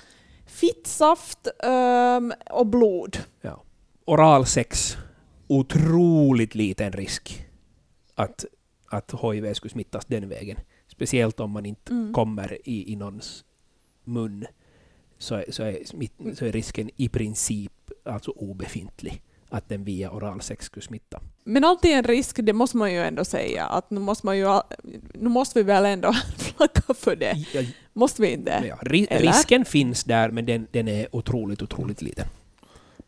fittsaft 0.47 1.49
um, 1.65 2.33
och 2.51 2.67
blod. 2.67 3.19
Ja 3.41 3.63
oralsex 4.05 4.97
otroligt 5.47 6.55
liten 6.55 6.93
risk 6.93 7.47
att, 8.15 8.45
att 8.87 9.15
HIV 9.23 9.55
skulle 9.55 9.73
smittas 9.73 10.05
den 10.05 10.29
vägen. 10.29 10.57
Speciellt 10.89 11.41
om 11.41 11.51
man 11.51 11.67
inte 11.67 11.93
mm. 11.93 12.13
kommer 12.13 12.69
i, 12.69 12.93
i 12.93 12.97
någons 12.97 13.45
mun 14.05 14.47
så, 15.19 15.45
så, 15.49 15.63
är 15.63 15.85
smitt, 15.85 16.13
så 16.35 16.45
är 16.45 16.53
risken 16.53 16.91
i 16.97 17.09
princip 17.09 17.73
alltså 18.05 18.31
obefintlig 18.31 19.23
att 19.49 19.69
den 19.69 19.85
via 19.85 20.11
oralsex 20.11 20.67
skulle 20.67 20.85
smitta. 20.85 21.21
Men 21.45 21.65
alltid 21.65 21.91
en 21.91 22.05
risk, 22.05 22.37
det 22.43 22.53
måste 22.53 22.77
man 22.77 22.93
ju 22.93 23.03
ändå 23.03 23.25
säga, 23.25 23.67
att 23.67 23.91
nu 23.91 24.01
måste, 24.01 24.27
man 24.27 24.39
ju, 24.39 24.61
nu 25.15 25.29
måste 25.29 25.59
vi 25.59 25.63
väl 25.63 25.85
ändå 25.85 26.13
flagga 26.39 26.95
för 26.95 27.17
det. 27.17 27.37
Måste 27.93 28.23
vi 28.23 28.33
inte? 28.33 28.65
Ja, 28.69 28.79
ri, 28.83 29.07
risken 29.11 29.65
finns 29.65 30.05
där, 30.05 30.31
men 30.31 30.47
den, 30.47 30.67
den 30.71 30.89
är 30.89 31.17
otroligt, 31.17 31.63
otroligt 31.63 32.03
liten. 32.03 32.27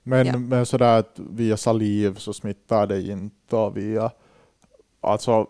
Men, 0.07 0.27
ja. 0.27 0.39
men 0.39 0.67
sådär 0.67 0.99
att 0.99 1.15
via 1.17 1.57
saliv 1.57 2.15
så 2.15 2.33
smittar 2.33 2.87
det 2.87 3.03
inte 3.03 3.57
och 3.57 3.77
via... 3.77 4.11
Alltså, 5.01 5.47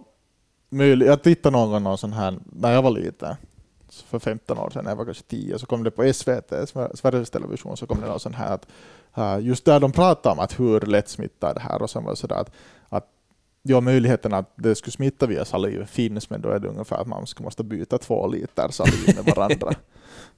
jag 1.07 1.23
tittade 1.23 1.57
någon 1.57 1.71
gång 1.71 1.83
någon 1.83 1.99
sån 1.99 2.12
här, 2.12 2.38
när 2.53 2.73
jag 2.73 2.83
var 2.83 2.90
liten, 2.90 3.37
för 4.07 4.19
15 4.19 4.59
år 4.59 4.71
sedan, 4.71 4.85
när 4.85 4.90
jag 4.90 4.97
var 4.97 5.05
kanske 5.05 5.25
10, 5.25 5.59
så 5.59 5.67
kom 5.67 5.85
det 5.85 5.90
på 5.90 6.12
SVT, 6.12 6.53
Sveriges 6.95 7.31
Television, 7.31 7.77
så 7.77 7.87
kom 7.87 8.01
det 8.01 8.07
någon 8.07 8.21
sån 8.21 8.35
här 8.35 8.55
att 8.55 9.43
just 9.43 9.64
där 9.64 9.81
de 9.81 9.93
pratade 9.93 10.33
om 10.33 10.38
att 10.38 10.61
hur 10.61 10.81
lätt 10.81 11.09
smittar 11.09 11.55
det 11.55 11.61
här 11.61 11.83
och 11.83 11.90
sen 11.90 12.05
var 12.05 12.11
det 12.11 12.17
sådär 12.17 12.37
att, 12.37 12.51
att 12.88 13.07
ja, 13.62 13.81
möjligheten 13.81 14.35
att 14.35 14.53
det 14.57 14.75
skulle 14.75 14.93
smitta 14.93 15.27
via 15.27 15.45
saliv 15.45 15.85
finns, 15.85 16.31
men 16.31 16.40
då 16.40 16.49
är 16.49 16.59
det 16.59 16.69
ungefär 16.69 16.97
att 16.97 17.07
man 17.07 17.27
måste 17.40 17.64
byta 17.64 17.99
två 17.99 18.27
liter 18.27 18.69
saliv 18.69 19.17
med 19.25 19.35
varandra. 19.37 19.73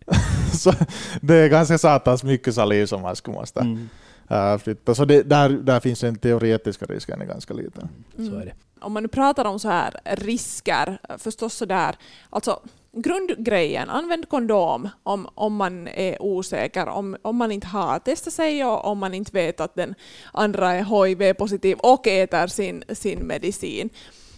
så 0.53 0.73
det 1.21 1.35
är 1.35 1.49
ganska 1.49 1.79
satans 1.79 2.25
mycket 2.25 2.55
saliv 2.55 2.87
som 2.87 3.03
man 3.03 3.17
skulle 3.17 3.37
måste 3.37 3.61
mm 3.61 3.89
uh, 4.31 4.59
flytta. 4.59 4.95
Så 4.95 5.05
det, 5.05 5.23
där, 5.23 5.49
där 5.49 5.81
finns 5.81 6.01
den 6.01 6.19
teoretiska 6.19 6.87
risken 6.87 7.21
är 7.21 7.27
ganska 7.27 7.55
liten. 7.55 7.89
Mm. 8.19 8.31
Så 8.31 8.37
är 8.37 8.45
det. 8.45 8.53
Om 8.81 8.93
man 8.93 9.03
nu 9.03 9.09
pratar 9.09 9.45
om 9.45 9.59
så 9.59 9.69
här 9.69 9.95
risker, 10.05 10.99
förstås 11.19 11.55
så 11.55 11.65
där, 11.65 11.97
alltså 12.31 12.61
grundgrejen, 12.93 13.91
använd 13.91 14.29
kondom 14.29 14.89
om, 15.03 15.29
om 15.35 15.57
man 15.57 15.89
är 15.89 16.23
osäker, 16.23 16.89
om, 16.89 17.17
om 17.23 17.37
man 17.37 17.53
inte 17.53 17.67
har 17.67 17.99
testat 17.99 18.33
sig 18.33 18.65
och 18.65 18.85
om 18.85 18.99
man 18.99 19.15
inte 19.15 19.33
vet 19.33 19.61
att 19.61 19.75
den 19.75 19.95
andra 20.33 20.73
är 20.73 20.85
HIV-positiv 20.85 21.79
och 21.79 22.07
äter 22.07 22.47
sin, 22.47 22.85
sin 22.89 23.27
medicin. 23.27 23.91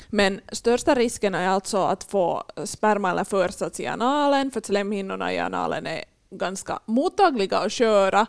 Men 0.09 0.40
största 0.53 0.94
risken 0.94 1.35
är 1.35 1.48
alltså 1.48 1.79
att 1.79 2.05
få 2.05 2.44
sperma 2.64 3.11
eller 3.11 3.24
försats 3.24 3.81
i 3.81 3.87
analen, 3.87 4.51
för 4.51 4.59
att 4.59 4.66
slemhinnorna 4.66 5.33
i 5.33 5.38
analen 5.38 5.87
är 5.87 6.05
ganska 6.31 6.79
mottagliga 6.87 7.64
och 7.64 7.72
sköra. 7.72 8.27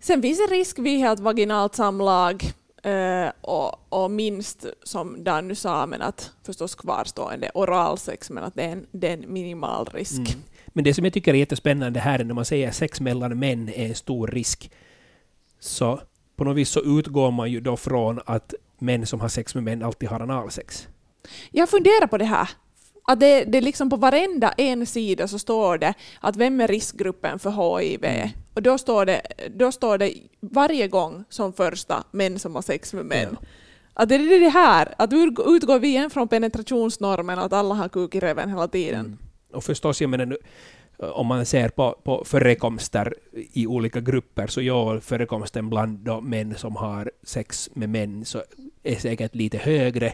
Sen 0.00 0.22
finns 0.22 0.40
en 0.40 0.46
risk 0.46 0.78
vid 0.78 0.98
helt 0.98 1.20
vaginalt 1.20 1.74
samlag 1.74 2.52
eh, 2.82 3.28
och, 3.40 4.02
och, 4.02 4.10
minst, 4.10 4.66
som 4.82 5.24
Danny 5.24 5.54
sa, 5.54 5.86
men 5.86 6.02
att 6.02 6.30
förstås 6.46 6.74
kvarstående 6.74 7.50
oralsex, 7.54 8.30
men 8.30 8.44
att 8.44 8.54
det 8.54 8.62
är 8.62 8.72
en, 8.72 8.86
det 8.92 9.08
är 9.08 9.12
en 9.12 9.32
minimal 9.32 9.86
risk. 9.92 10.18
Mm. 10.18 10.42
Men 10.66 10.84
det 10.84 10.94
som 10.94 11.04
jag 11.04 11.14
tycker 11.14 11.34
är 11.34 11.38
jättespännande 11.38 12.00
här 12.00 12.18
är 12.18 12.24
när 12.24 12.34
man 12.34 12.44
säger 12.44 12.68
att 12.68 12.74
sex 12.74 13.00
mellan 13.00 13.38
män 13.38 13.68
är 13.68 13.86
en 13.86 13.94
stor 13.94 14.28
risk. 14.28 14.70
Så 15.58 16.00
på 16.36 16.44
något 16.44 16.56
vis 16.56 16.68
så 16.68 16.80
utgår 16.80 17.30
man 17.30 17.50
ju 17.50 17.60
då 17.60 17.76
från 17.76 18.20
att 18.26 18.54
män 18.78 19.06
som 19.06 19.20
har 19.20 19.28
sex 19.28 19.54
med 19.54 19.64
män 19.64 19.82
alltid 19.82 20.08
har 20.08 20.20
analsex. 20.20 20.88
Jag 21.50 21.68
funderar 21.68 22.06
på 22.06 22.18
det 22.18 22.24
här. 22.24 22.48
Att 23.10 23.20
det, 23.20 23.44
det 23.44 23.60
liksom 23.60 23.90
på 23.90 23.96
varenda 23.96 24.52
en 24.52 24.86
sida 24.86 25.28
så 25.28 25.38
står 25.38 25.78
det 25.78 25.94
att 26.20 26.36
vem 26.36 26.60
är 26.60 26.68
riskgruppen 26.68 27.38
för 27.38 27.78
HIV? 27.80 28.04
Mm. 28.04 28.28
Och 28.54 28.62
då 28.62 28.78
står, 28.78 29.06
det, 29.06 29.22
då 29.54 29.72
står 29.72 29.98
det 29.98 30.14
varje 30.40 30.88
gång 30.88 31.24
som 31.28 31.52
första 31.52 32.04
män 32.10 32.38
som 32.38 32.54
har 32.54 32.62
sex 32.62 32.92
med 32.92 33.06
män. 33.06 33.36
Ja. 33.40 33.46
Att 33.94 34.08
det 34.08 34.14
är 34.14 34.40
det 34.40 34.48
här, 34.48 34.94
att 34.98 35.12
utgår 35.12 35.78
vi 35.78 35.88
igen 35.88 36.10
från 36.10 36.28
penetrationsnormen 36.28 37.38
att 37.38 37.52
alla 37.52 37.74
har 37.74 37.88
kuk 37.88 38.14
i 38.14 38.20
reven 38.20 38.48
hela 38.48 38.68
tiden. 38.68 39.06
Mm. 39.06 39.18
Och 39.52 39.64
förstås, 39.64 40.00
jag 40.00 40.10
menar, 40.10 40.38
om 40.98 41.26
man 41.26 41.46
ser 41.46 41.68
på, 41.68 42.00
på 42.04 42.24
förekomster 42.24 43.14
i 43.32 43.66
olika 43.66 44.00
grupper, 44.00 44.46
så 44.46 44.62
ja, 44.62 45.00
förekomsten 45.00 45.70
bland 45.70 46.22
män 46.22 46.54
som 46.54 46.76
har 46.76 47.10
sex 47.22 47.70
med 47.74 47.88
män 47.88 48.24
så 48.24 48.42
är 48.82 48.96
säkert 48.96 49.34
lite 49.34 49.58
högre, 49.58 50.12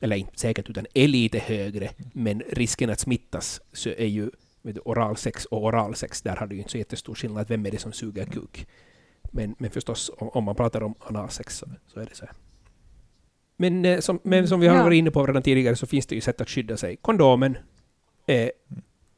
eller 0.00 0.16
inte 0.16 0.38
säkert, 0.38 0.70
utan 0.70 0.86
är 0.94 1.08
lite 1.08 1.38
högre, 1.38 1.90
men 2.12 2.42
risken 2.48 2.90
att 2.90 3.00
smittas 3.00 3.60
så 3.72 3.88
är 3.88 4.06
ju 4.06 4.30
oralsex 4.84 5.44
och 5.44 5.64
oralsex, 5.64 6.22
där 6.22 6.36
har 6.36 6.46
du 6.46 6.54
ju 6.54 6.58
inte 6.58 6.70
så 6.70 6.78
jättestor 6.78 7.14
skillnad. 7.14 7.48
Vem 7.48 7.66
är 7.66 7.70
det 7.70 7.78
som 7.78 7.92
suger 7.92 8.26
kuk? 8.26 8.66
Men, 9.22 9.54
men 9.58 9.70
förstås, 9.70 10.10
om, 10.18 10.28
om 10.28 10.44
man 10.44 10.54
pratar 10.54 10.82
om 10.82 10.94
analsex 10.98 11.58
så, 11.58 11.66
så 11.86 12.00
är 12.00 12.06
det 12.06 12.14
så 12.14 12.24
här. 12.24 12.34
Men, 13.56 13.84
eh, 13.84 14.00
som, 14.00 14.20
men 14.22 14.48
som 14.48 14.60
vi 14.60 14.66
har 14.68 14.76
ja. 14.76 14.82
varit 14.82 14.98
inne 14.98 15.10
på 15.10 15.26
redan 15.26 15.42
tidigare 15.42 15.76
så 15.76 15.86
finns 15.86 16.06
det 16.06 16.14
ju 16.14 16.20
sätt 16.20 16.40
att 16.40 16.50
skydda 16.50 16.76
sig. 16.76 16.96
Kondomen 16.96 17.58
är 18.26 18.52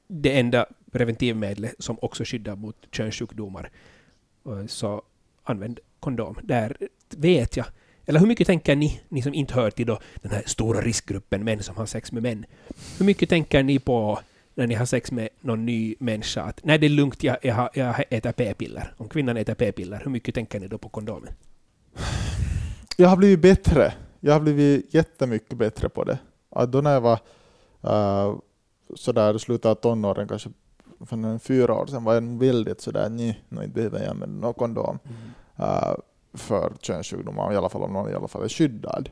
det 0.08 0.38
enda 0.38 0.66
preventivmedlet 0.92 1.74
som 1.78 1.98
också 2.02 2.24
skyddar 2.24 2.56
mot 2.56 2.76
könssjukdomar. 2.90 3.70
Så 4.66 5.02
använd 5.42 5.80
kondom. 6.00 6.38
Där 6.42 6.76
vet 7.16 7.56
jag 7.56 7.66
Eller 8.06 8.20
hur 8.20 8.26
mycket 8.26 8.46
tänker 8.46 8.76
ni, 8.76 9.00
ni 9.08 9.22
som 9.22 9.34
inte 9.34 9.54
hör 9.54 9.70
till 9.70 9.86
då 9.86 9.98
den 10.22 10.32
här 10.32 10.42
stora 10.46 10.80
riskgruppen 10.80 11.44
män 11.44 11.62
som 11.62 11.76
har 11.76 11.86
sex 11.86 12.12
med 12.12 12.22
män, 12.22 12.44
hur 12.98 13.06
mycket 13.06 13.28
tänker 13.28 13.62
ni 13.62 13.78
på 13.78 14.18
när 14.54 14.66
ni 14.66 14.74
har 14.74 14.86
sex 14.86 15.12
med 15.12 15.28
någon 15.40 15.66
ny 15.66 15.94
människa 15.98 16.42
att 16.42 16.60
nej, 16.64 16.78
det 16.78 16.86
är 16.86 16.90
lugnt, 16.90 17.22
jag, 17.22 17.36
jag, 17.42 17.70
jag 17.74 18.04
äter 18.10 18.32
p-piller. 18.32 18.94
Om 18.96 19.08
kvinnan 19.08 19.36
äter 19.36 19.54
p-piller, 19.54 20.00
hur 20.04 20.10
mycket 20.10 20.34
tänker 20.34 20.60
ni 20.60 20.68
då 20.68 20.78
på 20.78 20.88
kondomen? 20.88 21.32
Jag 22.96 23.08
har 23.08 23.16
blivit 23.16 23.40
bättre. 23.40 23.92
Jag 24.20 24.32
har 24.32 24.40
blivit 24.40 24.94
jättemycket 24.94 25.58
bättre 25.58 25.88
på 25.88 26.04
det. 26.04 26.18
Att 26.50 26.72
då 26.72 26.80
när 26.80 26.92
jag 26.92 27.00
var 27.00 27.18
uh, 27.84 28.38
sådär 28.94 29.38
slutet 29.38 29.66
av 29.66 29.74
tonåren, 29.74 30.28
kanske 30.28 30.50
för 31.06 31.38
fyra 31.38 31.74
år 31.74 31.86
sedan, 31.86 32.04
var 32.04 32.14
jag 32.14 32.38
väldigt 32.38 32.80
sådär 32.80 33.08
nej, 33.08 33.42
nu 33.48 33.68
behöver 33.68 34.00
jag 34.00 34.08
använda 34.08 34.46
någon 34.46 34.54
kondom 34.54 34.98
mm. 35.04 35.68
uh, 35.68 35.94
för 36.34 36.72
könssjukdomar, 36.80 37.52
i 37.52 37.56
alla 37.56 37.68
fall 37.68 37.82
om 37.82 37.92
någon 37.92 38.10
i 38.10 38.14
alla 38.14 38.28
fall 38.28 38.44
är 38.44 38.48
skyddad. 38.48 39.10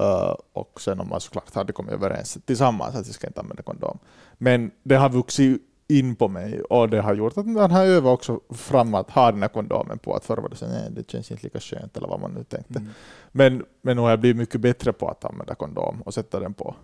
Uh, 0.00 0.34
och 0.52 0.80
sen 0.80 1.00
om 1.00 1.08
man 1.08 1.20
såklart 1.20 1.54
hade 1.54 1.72
kommit 1.72 1.92
överens 1.92 2.38
tillsammans 2.44 2.94
att 2.94 3.08
vi 3.08 3.12
ska 3.12 3.26
inte 3.26 3.40
använda 3.40 3.62
kondom. 3.62 3.98
Men 4.38 4.70
det 4.82 4.94
har 4.96 5.08
vuxit 5.10 5.62
in 5.88 6.16
på 6.16 6.28
mig 6.28 6.62
och 6.62 6.88
det 6.88 7.00
har 7.00 7.14
gjort 7.14 7.38
att 7.38 7.46
man 7.46 7.70
har 7.70 7.84
övat 7.84 8.12
också 8.12 8.40
fram 8.50 8.94
att 8.94 9.10
ha 9.10 9.32
den 9.32 9.42
här 9.42 9.48
kondomen 9.48 9.98
på. 9.98 10.14
Att 10.14 10.24
förr 10.24 10.36
var 10.36 10.48
det 10.48 10.56
så 10.56 10.66
nej, 10.68 10.90
det 10.90 11.10
känns 11.10 11.30
inte 11.30 11.42
lika 11.42 11.60
skönt 11.60 11.96
eller 11.96 12.08
vad 12.08 12.20
man 12.20 12.32
nu 12.32 12.44
tänkte. 12.44 12.78
Mm. 12.78 12.90
Men, 13.32 13.64
men 13.82 13.96
nu 13.96 14.02
har 14.02 14.10
jag 14.10 14.20
blivit 14.20 14.36
mycket 14.36 14.60
bättre 14.60 14.92
på 14.92 15.08
att 15.08 15.24
använda 15.24 15.54
kondom 15.54 16.02
och 16.02 16.14
sätta 16.14 16.40
den 16.40 16.54
på. 16.54 16.74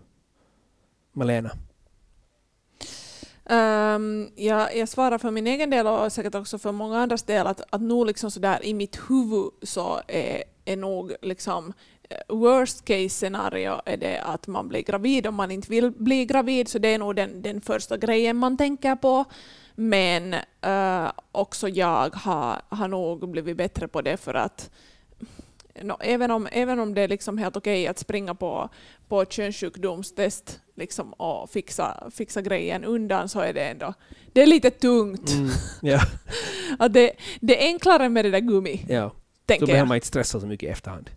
Malena? 1.13 1.51
Ehm, 3.49 4.23
um, 4.23 4.31
jag, 4.37 4.77
jag 4.77 4.89
svarar 4.89 5.19
för 5.19 5.31
min 5.31 5.47
egen 5.47 5.71
del 5.71 5.87
och 5.87 6.13
säkert 6.13 6.35
också 6.35 6.59
för 6.59 6.73
många 6.73 6.99
andras 6.99 7.23
del 7.23 7.47
att, 7.47 7.61
att 7.71 7.81
nog 7.81 8.07
liksom 8.07 8.31
sådär 8.31 8.65
i 8.65 8.75
mitt 8.75 8.99
huvud 9.09 9.51
så 9.63 10.01
är, 10.09 10.43
är 10.65 10.77
nog 10.77 11.13
liksom 11.23 11.73
eh, 12.11 12.37
worst 12.37 12.85
case 12.85 13.09
scenario 13.09 13.81
är 13.85 13.97
det 13.97 14.21
att 14.21 14.47
man 14.47 14.69
blir 14.69 14.83
gravid 14.83 15.27
om 15.27 15.35
man 15.35 15.51
inte 15.51 15.71
vill 15.71 15.91
bli 15.91 16.25
gravid, 16.25 16.69
så 16.69 16.79
det 16.79 16.89
är 16.89 16.99
nog 16.99 17.17
den, 17.17 17.43
den 17.43 17.61
första 17.61 17.97
grejen 17.97 18.37
man 18.37 18.57
tänker 18.57 18.97
på. 18.97 19.25
Men 19.75 20.35
uh, 20.67 21.11
också 21.33 21.69
jag 21.69 22.15
har, 22.15 22.63
har 22.69 22.89
nog 22.89 23.31
blivit 23.31 23.57
bättre 23.57 23.89
på 23.89 24.03
det 24.03 24.17
för 24.17 24.35
att 24.35 24.71
no, 25.83 25.97
även, 26.01 26.31
om, 26.31 26.49
även 26.53 26.81
om 26.81 26.95
det 26.95 27.03
är 27.03 27.09
liksom 27.09 27.39
helt 27.39 27.57
okej 27.57 27.87
att 27.87 27.99
springa 27.99 28.35
på, 28.35 28.69
på 29.09 29.25
könssjukdomstest 29.25 30.61
liksom, 30.79 31.13
och 31.13 31.51
fixa, 31.51 32.11
fixa 32.11 32.43
grejen 32.43 32.85
undan 32.85 33.29
så 33.29 33.41
är 33.41 33.53
det 33.53 33.65
ändå 33.65 33.95
det 34.33 34.43
är 34.43 34.47
lite 34.47 34.71
tungt. 34.71 35.31
Mm, 35.31 35.51
ja. 35.83 36.01
att 36.79 36.93
det, 36.93 37.13
det 37.41 37.63
är 37.63 37.67
enklare 37.67 38.09
med 38.09 38.25
det 38.25 38.31
där 38.31 38.41
gummi. 38.41 38.85
Ja. 38.89 39.13
Då 39.61 39.67
behöver 39.67 39.87
man 39.87 39.95
inte 39.95 40.07
stressa 40.07 40.41
så 40.41 40.47
mycket 40.47 40.67
i 40.67 40.71
efterhand. 40.71 41.11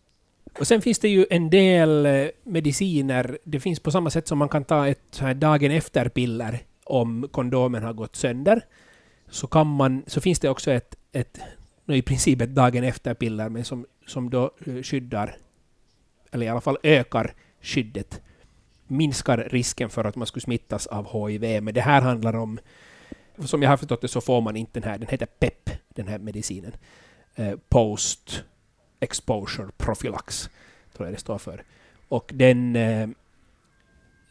Och 0.60 0.68
sen 0.68 0.82
finns 0.82 1.00
det 1.00 1.10
ju 1.10 1.26
en 1.30 1.50
del 1.50 2.06
eh, 2.06 2.28
mediciner. 2.44 3.38
Det 3.44 3.60
finns 3.60 3.80
på 3.80 3.92
samma 3.92 4.10
sätt 4.10 4.28
som 4.28 4.38
man 4.38 4.50
kan 4.50 4.64
ta 4.64 4.88
ett 4.88 5.18
här 5.20 5.34
dagen 5.34 5.72
efter-piller 5.72 6.60
om 6.84 7.28
kondomen 7.32 7.84
har 7.84 7.94
gått 7.94 8.16
sönder. 8.16 8.66
Så, 9.30 9.48
kan 9.48 9.68
man, 9.68 10.04
så 10.08 10.22
finns 10.22 10.40
det 10.40 10.50
också 10.50 10.72
ett, 10.72 10.96
ett 11.12 11.40
i 11.88 12.02
princip 12.02 12.42
ett 12.42 12.56
dagen 12.56 12.84
efter-piller, 12.84 13.50
men 13.50 13.66
som, 13.66 13.86
som 14.08 14.30
då 14.30 14.52
eh, 14.66 14.84
skyddar, 14.84 15.36
eller 16.32 16.46
i 16.46 16.50
alla 16.50 16.62
fall 16.62 16.78
ökar 16.84 17.34
skyddet, 17.62 18.22
minskar 18.92 19.38
risken 19.38 19.90
för 19.90 20.04
att 20.04 20.16
man 20.16 20.28
skulle 20.28 20.42
smittas 20.42 20.88
av 20.88 21.30
HIV. 21.30 21.64
Men 21.64 21.74
det 21.74 21.82
här 21.82 22.02
handlar 22.02 22.36
om, 22.36 22.60
som 23.40 23.62
jag 23.62 23.70
har 23.70 23.78
förstått 23.78 24.02
det 24.02 24.08
så 24.08 24.22
får 24.22 24.42
man 24.42 24.56
inte 24.56 24.80
den 24.80 24.90
här, 24.90 24.98
den 24.98 25.08
heter 25.08 25.26
PEP, 25.26 25.70
den 25.90 26.08
här 26.08 26.20
medicinen. 26.20 26.72
Eh, 27.36 27.54
Post 27.70 28.44
Exposure 29.00 29.70
Prophylax, 29.78 30.50
tror 30.94 31.08
jag 31.08 31.14
det 31.14 31.20
står 31.20 31.38
för. 31.38 31.64
Och 32.08 32.32
den 32.34 32.76
eh, 32.76 33.10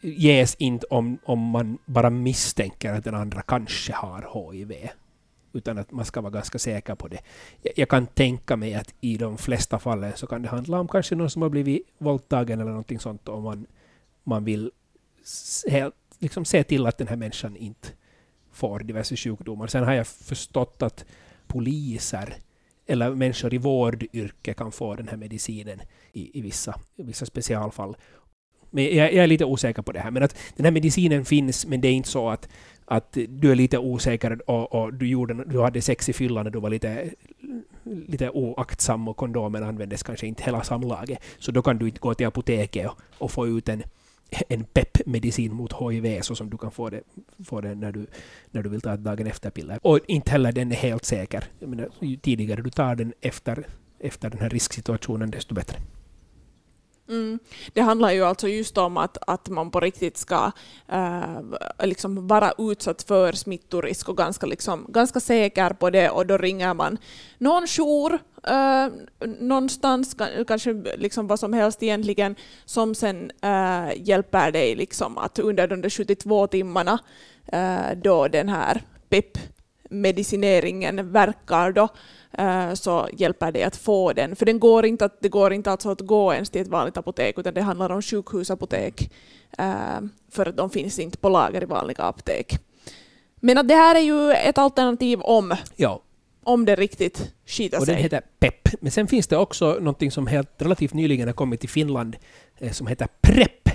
ges 0.00 0.54
inte 0.54 0.86
om, 0.86 1.18
om 1.24 1.38
man 1.38 1.78
bara 1.84 2.10
misstänker 2.10 2.92
att 2.92 3.04
den 3.04 3.14
andra 3.14 3.42
kanske 3.42 3.92
har 3.92 4.52
HIV 4.52 4.90
utan 5.52 5.78
att 5.78 5.92
man 5.92 6.04
ska 6.04 6.20
vara 6.20 6.30
ganska 6.30 6.58
säker 6.58 6.94
på 6.94 7.08
det. 7.08 7.20
Jag, 7.76 7.88
kan 7.88 8.06
tänka 8.06 8.56
mig 8.56 8.74
att 8.74 8.94
i 9.00 9.16
de 9.16 9.38
flesta 9.38 9.78
fallen 9.78 10.12
så 10.16 10.26
kan 10.26 10.42
det 10.42 10.48
handla 10.48 10.80
om 10.80 10.88
kanske 10.88 11.14
någon 11.14 11.30
som 11.30 11.42
har 11.42 11.48
blivit 11.48 11.86
våldtagen 11.98 12.60
eller 12.60 12.70
någonting 12.70 12.98
sånt 12.98 13.28
om 13.28 13.42
man, 13.42 13.66
man 14.30 14.44
vill 14.44 14.70
helt, 15.68 15.94
liksom 16.18 16.44
se 16.44 16.64
till 16.64 16.86
att 16.86 16.98
den 16.98 17.08
här 17.08 17.16
människan 17.16 17.56
inte 17.56 17.88
får 18.52 18.80
diverse 18.80 19.16
sjukdomar. 19.16 19.66
Sen 19.66 19.84
har 19.84 19.92
jag 19.92 20.06
förstått 20.06 20.82
att 20.82 21.04
poliser 21.46 22.34
eller 22.86 23.10
människor 23.14 23.54
i 23.54 23.58
vårdyrke 23.58 24.54
kan 24.54 24.72
få 24.72 24.94
den 24.94 25.08
här 25.08 25.16
medicinen 25.16 25.80
i, 26.12 26.38
i 26.38 26.40
vissa, 26.40 26.80
i 26.96 27.02
vissa 27.02 27.26
specialfall. 27.26 27.96
Men 28.70 28.84
jag, 28.84 29.12
jag, 29.12 29.24
är 29.24 29.26
lite 29.26 29.44
osäker 29.44 29.82
på 29.82 29.92
det 29.92 30.00
här. 30.00 30.10
Men 30.10 30.22
att 30.22 30.36
den 30.56 30.64
här 30.64 30.72
medicinen 30.72 31.24
finns, 31.24 31.66
men 31.66 31.80
det 31.80 31.88
är 31.88 31.92
inte 31.92 32.08
så 32.08 32.28
att 32.28 32.48
att 32.90 33.16
du 33.28 33.50
är 33.50 33.54
lite 33.54 33.78
osäker 33.78 34.50
och, 34.50 34.74
och 34.74 34.94
du, 34.94 35.08
gjorde, 35.08 35.44
du 35.44 35.60
hade 35.60 35.82
sex 35.82 36.08
i 36.08 36.12
fyllan 36.12 36.46
och 36.46 36.52
du 36.52 36.60
var 36.60 36.70
lite, 36.70 37.10
lite 37.84 38.30
oaktsam 38.30 39.08
och 39.08 39.16
kondomen 39.16 39.62
användes 39.62 40.02
kanske 40.02 40.26
inte 40.26 40.42
hela 40.42 40.62
samlaget. 40.62 41.18
Så 41.38 41.52
då 41.52 41.62
kan 41.62 41.78
du 41.78 41.86
inte 41.86 42.00
gå 42.00 42.14
till 42.14 42.26
apoteket 42.26 42.86
och, 42.86 42.98
och 43.18 43.30
få 43.30 43.48
ut 43.48 43.68
en, 43.68 43.82
en 44.48 44.64
PEP-medicin 44.64 45.54
mot 45.54 45.72
HIV 45.72 46.20
så 46.22 46.34
som 46.34 46.50
du 46.50 46.58
kan 46.58 46.70
få 46.70 46.90
det, 46.90 47.02
få 47.44 47.60
det 47.60 47.74
när, 47.74 47.92
du, 47.92 48.06
när 48.50 48.62
du 48.62 48.68
vill 48.68 48.80
ta 48.80 48.94
ett 48.94 49.00
dagen 49.00 49.26
efter-piller. 49.26 49.78
Och 49.82 50.00
inte 50.06 50.30
heller 50.30 50.52
den 50.52 50.72
är 50.72 50.76
helt 50.76 51.04
säker. 51.04 51.44
Jag 51.58 51.68
menar, 51.68 51.88
ju 52.00 52.16
tidigare 52.16 52.62
du 52.62 52.70
tar 52.70 52.94
den 52.96 53.12
efter, 53.20 53.66
efter 53.98 54.30
den 54.30 54.40
här 54.40 54.50
risksituationen, 54.50 55.30
desto 55.30 55.54
bättre. 55.54 55.76
Mm. 57.10 57.38
Det 57.72 57.80
handlar 57.80 58.10
ju 58.10 58.24
alltså 58.24 58.48
just 58.48 58.78
om 58.78 58.96
att, 58.96 59.18
att 59.26 59.48
man 59.48 59.70
på 59.70 59.80
riktigt 59.80 60.16
ska 60.16 60.52
äh, 60.88 61.40
liksom 61.82 62.26
vara 62.26 62.52
utsatt 62.58 63.02
för 63.02 63.32
smittorisk 63.32 64.08
och 64.08 64.16
ganska, 64.16 64.46
liksom, 64.46 64.86
ganska 64.88 65.20
säker 65.20 65.70
på 65.70 65.90
det 65.90 66.10
och 66.10 66.26
då 66.26 66.38
ringer 66.38 66.74
man 66.74 66.98
någon 67.38 67.66
jour 67.66 68.18
äh, 68.46 68.86
någonstans, 69.40 70.16
kanske 70.46 70.72
liksom 70.96 71.26
vad 71.26 71.40
som 71.40 71.52
helst 71.52 71.82
egentligen, 71.82 72.36
som 72.64 72.94
sen 72.94 73.30
äh, 73.42 73.88
hjälper 73.96 74.50
dig 74.50 74.74
liksom 74.74 75.18
att 75.18 75.38
under 75.38 75.66
de 75.66 75.90
72 75.90 76.46
timmarna 76.46 76.98
då 77.96 78.28
den 78.28 78.48
här 78.48 78.82
PEP-medicineringen 79.08 81.12
verkar 81.12 81.72
då, 81.72 81.88
så 82.74 83.08
hjälper 83.12 83.52
det 83.52 83.62
att 83.62 83.76
få 83.76 84.12
den. 84.12 84.36
För 84.36 84.46
den 84.46 84.60
går 84.60 84.86
inte 84.86 85.04
att, 85.04 85.20
det 85.20 85.28
går 85.28 85.52
inte 85.52 85.70
alltså 85.70 85.90
att 85.90 86.00
gå 86.00 86.34
ens 86.34 86.50
till 86.50 86.60
ett 86.60 86.68
vanligt 86.68 86.96
apotek, 86.96 87.38
utan 87.38 87.54
det 87.54 87.62
handlar 87.62 87.90
om 87.90 88.02
sjukhusapotek, 88.02 89.12
eh, 89.58 90.00
för 90.30 90.46
att 90.46 90.56
de 90.56 90.70
finns 90.70 90.98
inte 90.98 91.18
på 91.18 91.28
lager 91.28 91.62
i 91.62 91.66
vanliga 91.66 92.02
apotek. 92.02 92.58
Men 93.40 93.58
att 93.58 93.68
det 93.68 93.74
här 93.74 93.94
är 93.94 94.00
ju 94.00 94.32
ett 94.32 94.58
alternativ 94.58 95.20
om, 95.20 95.54
ja. 95.76 96.02
om 96.42 96.64
det 96.64 96.76
riktigt 96.76 97.32
skiter 97.46 97.76
sig. 97.76 97.80
Och 97.80 97.86
den 97.86 97.96
heter 97.96 98.22
PEP. 98.38 98.68
Men 98.80 98.92
sen 98.92 99.06
finns 99.06 99.26
det 99.26 99.36
också 99.36 99.78
något 99.80 100.12
som 100.12 100.26
helt 100.26 100.62
relativt 100.62 100.94
nyligen 100.94 101.28
har 101.28 101.32
kommit 101.32 101.60
till 101.60 101.68
Finland 101.68 102.16
eh, 102.58 102.72
som 102.72 102.86
heter 102.86 103.08
PREP. 103.20 103.68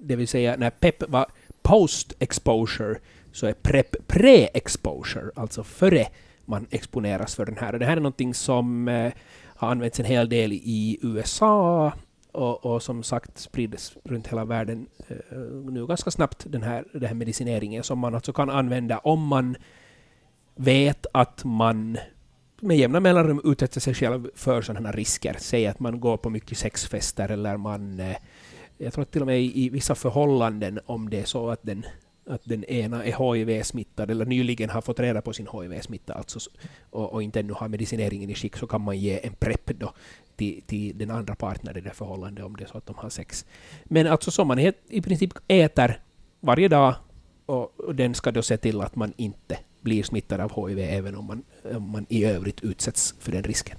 Det 0.00 0.16
vill 0.16 0.28
säga 0.28 0.56
när 0.56 0.70
PEP 0.70 1.02
var 1.08 1.26
post-exposure 1.62 2.98
så 3.32 3.46
är 3.46 3.52
PREP 3.52 3.96
pre-exposure, 4.06 5.30
alltså 5.34 5.64
före 5.64 6.06
man 6.44 6.66
exponeras 6.70 7.34
för 7.34 7.46
den 7.46 7.56
här. 7.56 7.72
Och 7.72 7.78
det 7.78 7.86
här 7.86 7.96
är 7.96 8.00
någonting 8.00 8.34
som 8.34 8.88
eh, 8.88 9.12
har 9.56 9.70
använts 9.70 10.00
en 10.00 10.06
hel 10.06 10.28
del 10.28 10.52
i 10.52 10.98
USA 11.02 11.92
och, 12.32 12.66
och, 12.66 12.82
som 12.82 13.02
sagt 13.02 13.38
sprids 13.38 13.96
runt 14.04 14.26
hela 14.26 14.44
världen 14.44 14.86
eh, 15.08 15.38
nu 15.70 15.86
ganska 15.86 16.10
snabbt, 16.10 16.46
den 16.48 16.62
här, 16.62 16.84
den 16.92 17.04
här 17.04 17.14
medicineringen 17.14 17.82
som 17.82 17.98
man 17.98 18.14
alltså 18.14 18.32
kan 18.32 18.50
använda 18.50 18.98
om 18.98 19.26
man 19.26 19.56
vet 20.54 21.06
att 21.12 21.44
man 21.44 21.98
med 22.60 22.76
jämna 22.76 23.00
mellanrum 23.00 23.40
utsätter 23.44 23.80
sig 23.80 23.94
själv 23.94 24.30
för 24.34 24.62
sådana 24.62 24.92
risker. 24.92 25.36
Säg 25.38 25.66
att 25.66 25.80
man 25.80 26.00
går 26.00 26.16
på 26.16 26.30
mycket 26.30 26.58
sexfester 26.58 27.28
eller 27.28 27.56
man 27.56 28.00
eh, 28.00 28.16
jag 28.78 28.92
tror 28.92 29.02
att 29.02 29.10
till 29.10 29.20
och 29.20 29.26
med 29.26 29.42
i 29.42 29.68
vissa 29.68 29.94
förhållanden, 29.94 30.80
om 30.86 31.10
det 31.10 31.20
är 31.20 31.24
så 31.24 31.50
att 31.50 31.62
den 31.62 31.84
att 32.26 32.40
den 32.44 32.64
ena 32.64 33.04
är 33.04 33.34
HIV-smittad 33.34 34.10
eller 34.10 34.24
nyligen 34.26 34.70
har 34.70 34.80
fått 34.80 35.00
reda 35.00 35.22
på 35.22 35.32
sin 35.32 35.48
HIV-smitta 35.52 36.14
alltså, 36.14 36.50
och, 36.90 37.12
och, 37.12 37.22
inte 37.22 37.40
ännu 37.40 37.52
har 37.52 37.68
medicineringen 37.68 38.30
i 38.30 38.34
skick 38.34 38.56
så 38.56 38.66
kan 38.66 38.80
man 38.80 38.98
ge 38.98 39.26
en 39.26 39.32
PREP 39.32 39.66
då 39.78 39.92
till, 40.36 40.62
till 40.66 40.98
den 40.98 41.10
andra 41.10 41.34
partnern 41.34 41.76
i 41.76 41.80
det 41.80 41.90
förhållandet 41.90 42.44
om 42.44 42.56
det 42.56 42.64
är 42.64 42.68
så 42.68 42.78
att 42.78 42.86
de 42.86 42.96
har 42.96 43.10
sex. 43.10 43.46
Men 43.84 44.06
alltså 44.06 44.30
som 44.30 44.48
man 44.48 44.58
i 44.88 45.02
princip 45.02 45.32
äter 45.48 46.00
varje 46.40 46.68
dag 46.68 46.94
och, 47.46 47.80
och 47.80 47.94
den 47.94 48.14
ska 48.14 48.32
då 48.32 48.42
se 48.42 48.56
till 48.56 48.80
att 48.80 48.96
man 48.96 49.12
inte 49.16 49.58
blir 49.80 50.02
smittad 50.02 50.40
av 50.40 50.68
HIV 50.68 50.78
även 50.78 51.16
om 51.16 51.24
man, 51.24 51.42
om 51.62 51.90
man 51.90 52.06
i 52.08 52.24
övrigt 52.24 52.60
utsätts 52.60 53.14
för 53.18 53.32
den 53.32 53.42
risken. 53.42 53.78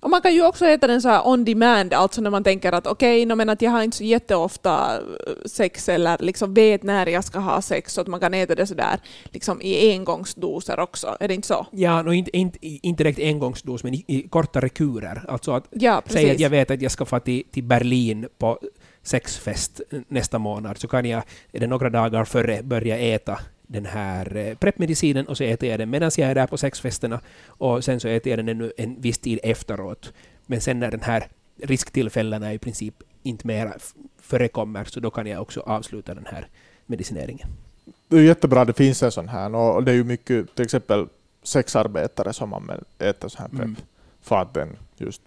Och 0.00 0.10
man 0.10 0.22
kan 0.22 0.34
ju 0.34 0.46
också 0.46 0.66
äta 0.66 0.86
den 0.86 1.02
så 1.02 1.08
här 1.08 1.28
on 1.28 1.44
demand, 1.44 1.94
alltså 1.94 2.20
när 2.20 2.30
man 2.30 2.44
tänker 2.44 2.72
att 2.72 2.86
okej, 2.86 3.26
okay, 3.32 3.48
att 3.48 3.62
jag 3.62 3.70
har 3.70 3.82
inte 3.82 3.96
så 3.96 4.04
jätteofta 4.04 4.96
eh, 4.96 5.32
sex 5.44 5.88
eller 5.88 6.18
liksom 6.20 6.54
vet 6.54 6.82
när 6.82 7.06
jag 7.06 7.24
ska 7.24 7.38
ha 7.38 7.62
sex, 7.62 7.92
så 7.92 8.00
att 8.00 8.06
man 8.06 8.20
kan 8.20 8.34
äta 8.34 8.54
det 8.54 8.66
sådär 8.66 9.00
liksom 9.24 9.62
i 9.62 9.92
engångsdoser 9.92 10.80
också. 10.80 11.16
Är 11.20 11.28
det 11.28 11.34
inte 11.34 11.48
så? 11.48 11.66
Ja, 11.70 12.02
no, 12.02 12.12
inte, 12.12 12.36
inte, 12.36 12.58
inte 12.62 13.04
direkt 13.04 13.18
engångsdos, 13.18 13.84
men 13.84 13.94
i, 13.94 14.04
i 14.06 14.28
kortare 14.28 14.68
kurer. 14.68 15.24
Alltså 15.28 15.52
att 15.52 15.64
ja, 15.70 16.02
säga 16.06 16.32
att 16.32 16.40
jag 16.40 16.50
vet 16.50 16.70
att 16.70 16.82
jag 16.82 16.92
ska 16.92 17.04
få 17.04 17.18
till, 17.20 17.42
till 17.50 17.64
Berlin 17.64 18.28
på 18.38 18.58
sexfest 19.02 19.80
nästa 20.08 20.38
månad, 20.38 20.78
så 20.78 20.88
kan 20.88 21.04
jag 21.04 21.22
är 21.52 21.60
det 21.60 21.66
några 21.66 21.90
dagar 21.90 22.24
före 22.24 22.62
börja 22.62 22.98
äta 22.98 23.38
den 23.66 23.86
här 23.86 24.36
eh, 24.36 24.54
preppmedicinen 24.54 25.26
och 25.26 25.36
så 25.36 25.44
äter 25.44 25.68
jag 25.68 25.78
den 25.78 25.90
medan 25.90 26.10
jag 26.16 26.30
är 26.30 26.34
där 26.34 26.46
på 26.46 26.56
sexfesterna 26.56 27.20
och 27.46 27.84
sen 27.84 28.00
så 28.00 28.08
äter 28.08 28.30
jag 28.30 28.38
den 28.38 28.48
ännu 28.48 28.72
en 28.76 29.00
viss 29.00 29.18
tid 29.18 29.38
efteråt. 29.42 30.12
Men 30.46 30.60
sen 30.60 30.80
när 30.80 30.90
den 30.90 31.02
här 31.02 31.28
risktillfällena 31.62 32.54
i 32.54 32.58
princip 32.58 32.94
inte 33.22 33.46
mer 33.46 33.74
förekommer 34.20 34.84
så 34.84 35.00
då 35.00 35.10
kan 35.10 35.26
jag 35.26 35.42
också 35.42 35.60
avsluta 35.60 36.14
den 36.14 36.26
här 36.26 36.48
medicineringen. 36.86 37.48
Det 38.08 38.16
är 38.16 38.22
jättebra 38.22 38.60
att 38.60 38.66
det 38.66 38.74
finns 38.74 39.02
en 39.02 39.12
sån 39.12 39.28
här 39.28 39.54
och 39.54 39.84
det 39.84 39.90
är 39.90 39.94
ju 39.94 40.04
mycket 40.04 40.54
till 40.54 40.64
exempel 40.64 41.06
sexarbetare 41.42 42.32
som 42.32 42.48
man 42.48 42.70
äter 42.98 43.28
sån 43.28 43.42
här 43.42 43.48
prepp 43.48 43.60
mm. 43.60 43.76
för 44.22 44.36
att 44.36 44.54
den 44.54 44.76
just 44.96 45.22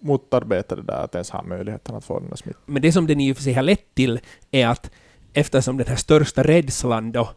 motarbetar 0.00 0.76
det 0.76 0.82
där 0.82 1.04
att 1.04 1.14
ens 1.14 1.30
ha 1.30 1.42
möjligheten 1.42 1.94
att 1.94 2.04
få 2.04 2.20
den 2.20 2.28
här 2.28 2.36
smittan. 2.36 2.62
Men 2.66 2.82
det 2.82 2.92
som 2.92 3.06
den 3.06 3.20
i 3.20 3.32
och 3.32 3.36
för 3.36 3.42
sig 3.42 3.52
har 3.52 3.62
lett 3.62 3.94
till 3.94 4.20
är 4.50 4.66
att 4.66 4.90
eftersom 5.38 5.76
den 5.76 5.86
här 5.86 5.96
största 5.96 6.42
rädslan 6.42 7.12
då, 7.12 7.28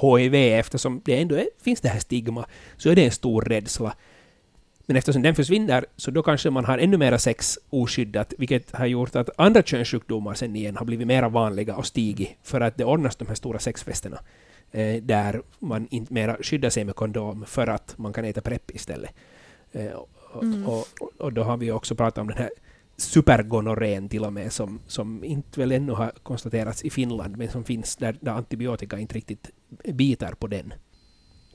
HIV, 0.00 0.34
eftersom 0.34 1.02
det 1.04 1.20
ändå 1.20 1.34
är, 1.34 1.48
finns 1.64 1.80
det 1.80 1.88
här 1.88 2.00
stigma, 2.00 2.46
så 2.76 2.90
är 2.90 2.96
det 2.96 3.04
en 3.04 3.10
stor 3.10 3.42
rädsla. 3.42 3.94
Men 4.86 4.96
eftersom 4.96 5.22
den 5.22 5.34
försvinner, 5.34 5.86
så 5.96 6.10
då 6.10 6.22
kanske 6.22 6.50
man 6.50 6.64
har 6.64 6.78
ännu 6.78 6.96
mera 6.96 7.18
sex 7.18 7.58
oskyddat, 7.70 8.34
vilket 8.38 8.70
har 8.70 8.86
gjort 8.86 9.16
att 9.16 9.30
andra 9.36 9.62
könssjukdomar 9.62 10.34
sen 10.34 10.56
igen 10.56 10.76
har 10.76 10.86
blivit 10.86 11.06
mera 11.06 11.28
vanliga 11.28 11.76
och 11.76 11.86
stigit, 11.86 12.30
för 12.42 12.60
att 12.60 12.76
det 12.76 12.84
ordnas 12.84 13.16
de 13.16 13.28
här 13.28 13.34
stora 13.34 13.58
sexfesterna, 13.58 14.18
eh, 14.72 15.02
där 15.02 15.42
man 15.58 15.88
inte 15.90 16.14
mera 16.14 16.36
skyddar 16.40 16.70
sig 16.70 16.84
med 16.84 16.94
kondom, 16.94 17.44
för 17.46 17.66
att 17.66 17.94
man 17.98 18.12
kan 18.12 18.24
äta 18.24 18.40
PREP 18.40 18.70
istället. 18.74 19.10
Eh, 19.72 19.92
och, 20.32 20.42
mm. 20.42 20.66
och, 20.66 20.86
och, 21.18 21.32
då 21.32 21.42
har 21.42 21.56
vi 21.56 21.70
också 21.70 21.94
pratat 21.94 22.18
om 22.18 22.28
den 22.28 22.38
här 22.38 22.50
supergonorén 22.96 24.08
till 24.08 24.24
och 24.24 24.32
med, 24.32 24.52
som, 24.52 24.80
som 24.86 25.24
inte 25.24 25.60
väl 25.60 25.72
ännu 25.72 25.92
har 25.92 26.12
konstaterats 26.22 26.82
i 26.84 26.90
Finland, 26.90 27.36
men 27.36 27.48
som 27.48 27.64
finns 27.64 27.96
där, 27.96 28.16
där 28.20 28.32
antibiotika 28.32 28.98
inte 28.98 29.14
riktigt 29.14 29.50
biter 29.84 30.32
på 30.32 30.46
den. 30.46 30.74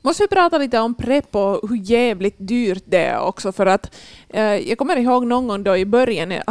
Måste 0.01 0.23
vi 0.23 0.27
prata 0.27 0.57
lite 0.57 0.79
om 0.79 0.93
PREP 0.93 1.35
och 1.35 1.69
hur 1.69 1.81
jävligt 1.83 2.35
dyrt 2.37 2.83
det 2.85 2.97
är 2.97 3.19
också, 3.19 3.51
för 3.51 3.65
att 3.65 3.95
eh, 4.29 4.43
jag 4.43 4.77
kommer 4.77 4.97
ihåg 4.97 5.27
någon 5.27 5.47
gång 5.47 5.63
då 5.63 5.77
i 5.77 5.85
början, 5.85 6.31
eh, 6.31 6.41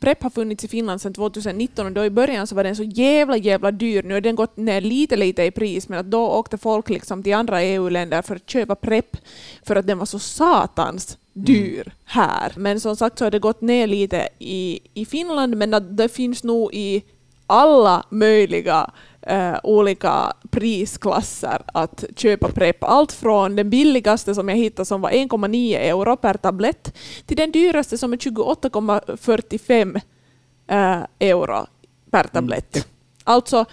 PREP 0.00 0.22
har 0.22 0.30
funnits 0.30 0.64
i 0.64 0.68
Finland 0.68 1.00
sedan 1.00 1.14
2019 1.14 1.86
och 1.86 1.92
då 1.92 2.04
i 2.04 2.10
början 2.10 2.46
så 2.46 2.54
var 2.54 2.64
den 2.64 2.76
så 2.76 2.82
jävla 2.82 3.36
jävla 3.36 3.70
dyr, 3.70 4.02
nu 4.02 4.14
har 4.14 4.20
den 4.20 4.34
gått 4.34 4.56
ner 4.56 4.80
lite 4.80 5.16
lite 5.16 5.44
i 5.44 5.50
pris, 5.50 5.88
men 5.88 5.98
att 5.98 6.10
då 6.10 6.28
åkte 6.28 6.58
folk 6.58 6.90
liksom 6.90 7.22
till 7.22 7.34
andra 7.34 7.62
EU-länder 7.62 8.22
för 8.22 8.36
att 8.36 8.50
köpa 8.50 8.74
PREP 8.74 9.16
för 9.62 9.76
att 9.76 9.86
den 9.86 9.98
var 9.98 10.06
så 10.06 10.18
satans 10.18 11.18
dyr 11.32 11.92
här. 12.04 12.52
Men 12.56 12.80
som 12.80 12.96
sagt 12.96 13.18
så 13.18 13.24
har 13.24 13.30
det 13.30 13.38
gått 13.38 13.60
ner 13.60 13.86
lite 13.86 14.28
i, 14.38 14.80
i 14.94 15.04
Finland, 15.04 15.56
men 15.56 15.74
att 15.74 15.96
det 15.96 16.08
finns 16.08 16.44
nog 16.44 16.74
i 16.74 17.04
alla 17.46 18.06
möjliga 18.10 18.90
uh, 19.30 19.56
olika 19.62 20.32
prisklasser 20.50 21.62
att 21.66 22.04
köpa 22.16 22.48
PREP. 22.48 22.84
Allt 22.84 23.12
från 23.12 23.56
den 23.56 23.70
billigaste 23.70 24.34
som 24.34 24.48
jag 24.48 24.56
hittade 24.56 24.86
som 24.86 25.00
var 25.00 25.10
1,9 25.10 25.76
euro 25.76 26.16
per 26.16 26.34
tablett 26.34 26.94
till 27.26 27.36
den 27.36 27.50
dyraste 27.50 27.98
som 27.98 28.12
är 28.12 28.16
28,45 28.16 29.96
uh, 29.96 31.06
euro 31.18 31.66
per 32.10 32.24
tablett. 32.24 32.76
Mm. 32.76 32.88
Alltså 33.24 33.64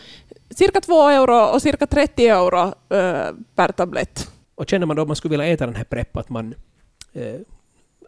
cirka 0.49 0.81
2 0.81 1.07
euro 1.07 1.53
och 1.53 1.61
cirka 1.61 1.87
30 1.87 2.27
euro 2.27 2.65
uh, 2.67 3.35
per 3.55 3.71
tablett. 3.71 4.31
Och 4.55 4.69
känner 4.69 4.85
man 4.85 4.95
då 4.95 5.01
att 5.01 5.07
man 5.07 5.15
skulle 5.15 5.31
vilja 5.31 5.53
äta 5.53 5.65
den 5.65 5.75
här 5.75 5.83
PREP, 5.83 6.17
att 6.17 6.29
man 6.29 6.53
eh, 7.13 7.41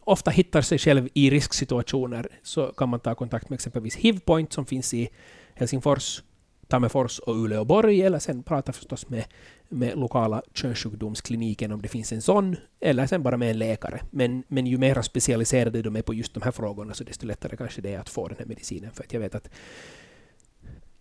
ofta 0.04 0.32
hittar 0.32 0.62
sig 0.62 0.78
själv 0.78 1.10
i 1.14 1.30
risksituationer 1.30 2.28
så 2.44 2.68
kan 2.68 2.90
man 2.90 3.00
ta 3.00 3.16
kontakt 3.16 3.50
med 3.50 3.56
exempelvis 3.56 3.96
Hivpoint 3.96 4.54
som 4.54 4.66
finns 4.66 4.94
i 4.94 5.10
Helsingfors, 5.54 6.24
Tammerfors 6.68 7.20
och 7.20 7.36
Uleåborg 7.36 8.02
eller 8.02 8.20
sen 8.20 8.44
prata 8.44 8.74
förstås 8.74 9.10
med, 9.10 9.24
med 9.70 9.98
lokala 9.98 10.42
könssjukdomskliniken 10.54 11.72
om 11.72 11.82
det 11.82 11.88
finns 11.88 12.12
en 12.12 12.22
sån 12.22 12.56
eller 12.80 13.08
sen 13.08 13.24
bara 13.24 13.38
med 13.38 13.52
en 13.52 13.60
läkare. 13.60 14.02
Men, 14.12 14.44
men 14.48 14.68
ju 14.68 14.78
mer 14.78 15.02
specialiserade 15.02 15.82
de 15.82 15.96
är 15.96 16.02
på 16.02 16.14
just 16.14 16.34
de 16.34 16.44
här 16.44 16.52
frågorna 16.52 16.94
så 16.94 17.04
desto 17.04 17.26
lättare 17.26 17.58
kanske 17.58 17.82
det 17.82 17.94
är 17.94 18.00
att 18.00 18.10
få 18.10 18.28
den 18.28 18.38
här 18.40 18.46
medicinen. 18.46 18.92
För 18.92 19.04
att 19.04 19.14
jag 19.14 19.20
vet 19.20 19.36
att 19.36 19.50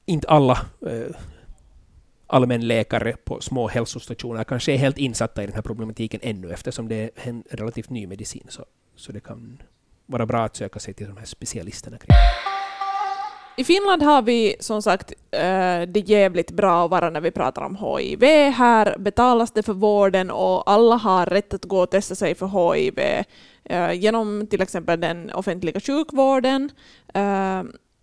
inte 0.05 0.29
alla 0.29 0.67
eh, 0.87 1.17
allmänläkare 2.31 3.17
på 3.25 3.41
små 3.41 3.69
hälsostationer 3.69 4.45
kanske 4.45 4.73
är 4.73 4.77
helt 4.77 4.99
insatta 4.99 5.43
i 5.43 5.47
den 5.47 5.55
här 5.55 5.63
problematiken 5.63 6.21
ännu 6.23 6.53
eftersom 6.53 6.89
det 6.89 6.95
är 6.95 7.11
en 7.15 7.45
relativt 7.51 7.91
ny 7.91 8.07
medicin. 8.07 8.47
Så, 8.49 8.65
så 8.97 9.13
det 9.13 9.21
kan 9.21 9.63
vara 10.07 10.27
bra 10.27 10.45
att 10.45 10.57
söka 10.57 10.79
sig 10.79 10.95
till 10.95 11.07
de 11.07 11.17
här 11.17 11.27
specialisterna 11.27 11.99
kring 11.99 12.17
i 13.57 13.65
Finland 13.65 14.03
har 14.03 14.23
vi 14.23 14.57
som 14.61 14.83
sagt 14.83 15.13
eh, 15.31 15.83
det 15.89 16.03
jävligt 16.07 16.51
bra 16.51 16.85
att 16.85 16.91
vara 16.91 17.11
när 17.11 17.21
vi 17.21 17.31
pratar 17.31 17.63
om 17.63 17.77
HIV. 17.77 18.25
Här 18.53 18.99
betalas 18.99 19.53
det 19.53 19.63
för 19.63 19.73
vården 19.73 20.31
och 20.31 20.71
alla 20.71 20.97
har 20.97 21.27
rätt 21.27 21.55
att 21.55 21.65
gå 21.65 21.81
och 21.81 21.91
testa 21.91 22.15
sig 22.15 22.35
för 22.35 22.75
HIV 22.75 22.99
eh, 23.65 23.93
genom 23.93 24.47
till 24.47 24.63
exempel 24.63 25.01
den 25.01 25.31
offentliga 25.31 25.81
sjukvården 25.81 26.71
eh, 27.15 27.63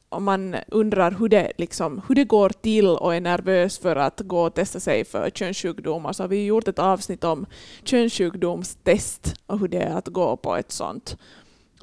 om 0.09 0.23
man 0.23 0.55
undrar 0.67 1.11
hur 1.11 1.29
det, 1.29 1.51
liksom, 1.57 2.01
hur 2.07 2.15
det 2.15 2.23
går 2.23 2.49
till 2.49 2.87
och 2.87 3.15
är 3.15 3.21
nervös 3.21 3.79
för 3.79 3.95
att 3.95 4.19
gå 4.19 4.41
och 4.45 4.53
testa 4.53 4.79
sig 4.79 5.05
för 5.05 5.29
könssjukdomar 5.29 6.01
så 6.01 6.07
alltså, 6.07 6.23
har 6.23 6.27
vi 6.27 6.45
gjort 6.45 6.67
ett 6.67 6.79
avsnitt 6.79 7.23
om 7.23 7.45
könssjukdomstest 7.83 9.35
och 9.45 9.59
hur 9.59 9.67
det 9.67 9.81
är 9.81 9.95
att 9.95 10.07
gå 10.07 10.37
på 10.37 10.55
ett 10.55 10.71
sånt. 10.71 11.17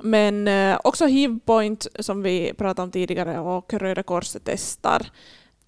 Men 0.03 0.49
eh, 0.49 0.79
också 0.85 1.07
Hivpoint 1.07 1.87
som 1.99 2.23
vi 2.23 2.53
pratade 2.55 2.85
om 2.85 2.91
tidigare 2.91 3.39
och 3.39 3.75
Röda 3.75 4.03
Korset 4.03 4.43
testar. 4.45 5.07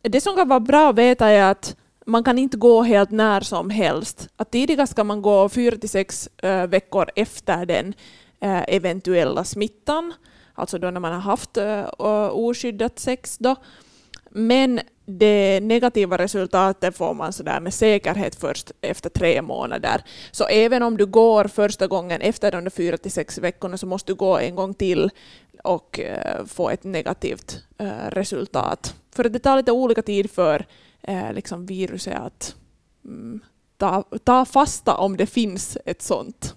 Det 0.02 0.20
som 0.20 0.36
kan 0.36 0.48
vara 0.48 0.60
bra 0.60 0.90
att 0.90 0.98
veta 0.98 1.28
är 1.28 1.50
att 1.50 1.76
man 2.06 2.24
kan 2.24 2.38
inte 2.38 2.56
gå 2.56 2.82
helt 2.82 3.10
när 3.10 3.40
som 3.40 3.70
helst. 3.70 4.28
Att 4.36 4.50
tidigast 4.50 4.92
ska 4.92 5.04
man 5.04 5.22
gå 5.22 5.48
fyra 5.48 5.76
till 5.76 5.88
sex 5.88 6.28
äh, 6.42 6.66
veckor 6.66 7.10
efter 7.16 7.66
den 7.66 7.94
eh, 8.40 8.64
eventuella 8.68 9.44
smittan 9.44 10.12
alltså 10.56 10.78
då 10.78 10.90
när 10.90 11.00
man 11.00 11.12
har 11.12 11.20
haft 11.20 11.56
eh, 11.56 11.78
eh, 11.98 12.30
oskyddat 12.32 12.98
sex. 12.98 13.38
Då. 13.38 13.56
Men 14.30 14.80
det 15.06 15.60
negativa 15.60 16.18
resultatet 16.18 16.96
får 16.96 17.14
man 17.14 17.32
sådär 17.32 17.60
med 17.60 17.74
säkerhet 17.74 18.34
först 18.34 18.72
efter 18.80 19.10
tre 19.10 19.42
månader. 19.42 20.02
Så 20.30 20.44
även 20.44 20.82
om 20.82 20.96
du 20.96 21.06
går 21.06 21.44
första 21.44 21.86
gången 21.86 22.20
efter 22.20 22.52
de 22.52 22.70
fyra 22.70 22.96
till 22.96 23.12
sex 23.12 23.38
veckorna 23.38 23.78
så 23.78 23.86
måste 23.86 24.12
du 24.12 24.16
gå 24.16 24.38
en 24.38 24.54
gång 24.54 24.74
till 24.74 25.10
och 25.64 26.00
eh, 26.00 26.44
få 26.44 26.70
ett 26.70 26.84
negativt 26.84 27.62
resultat. 28.08 28.94
För 29.14 29.28
det 29.28 29.38
tar 29.38 29.56
lite 29.56 29.72
olika 29.72 30.02
tid 30.02 30.30
för 30.30 30.66
liksom 31.32 31.66
viruset 31.66 32.18
att 32.18 32.54
mm, 33.04 33.40
ta, 33.76 34.04
ta 34.24 34.44
fasta 34.44 34.96
om 34.96 35.16
det 35.16 35.26
finns 35.26 35.78
ett 35.84 36.02
sånt. 36.02 36.54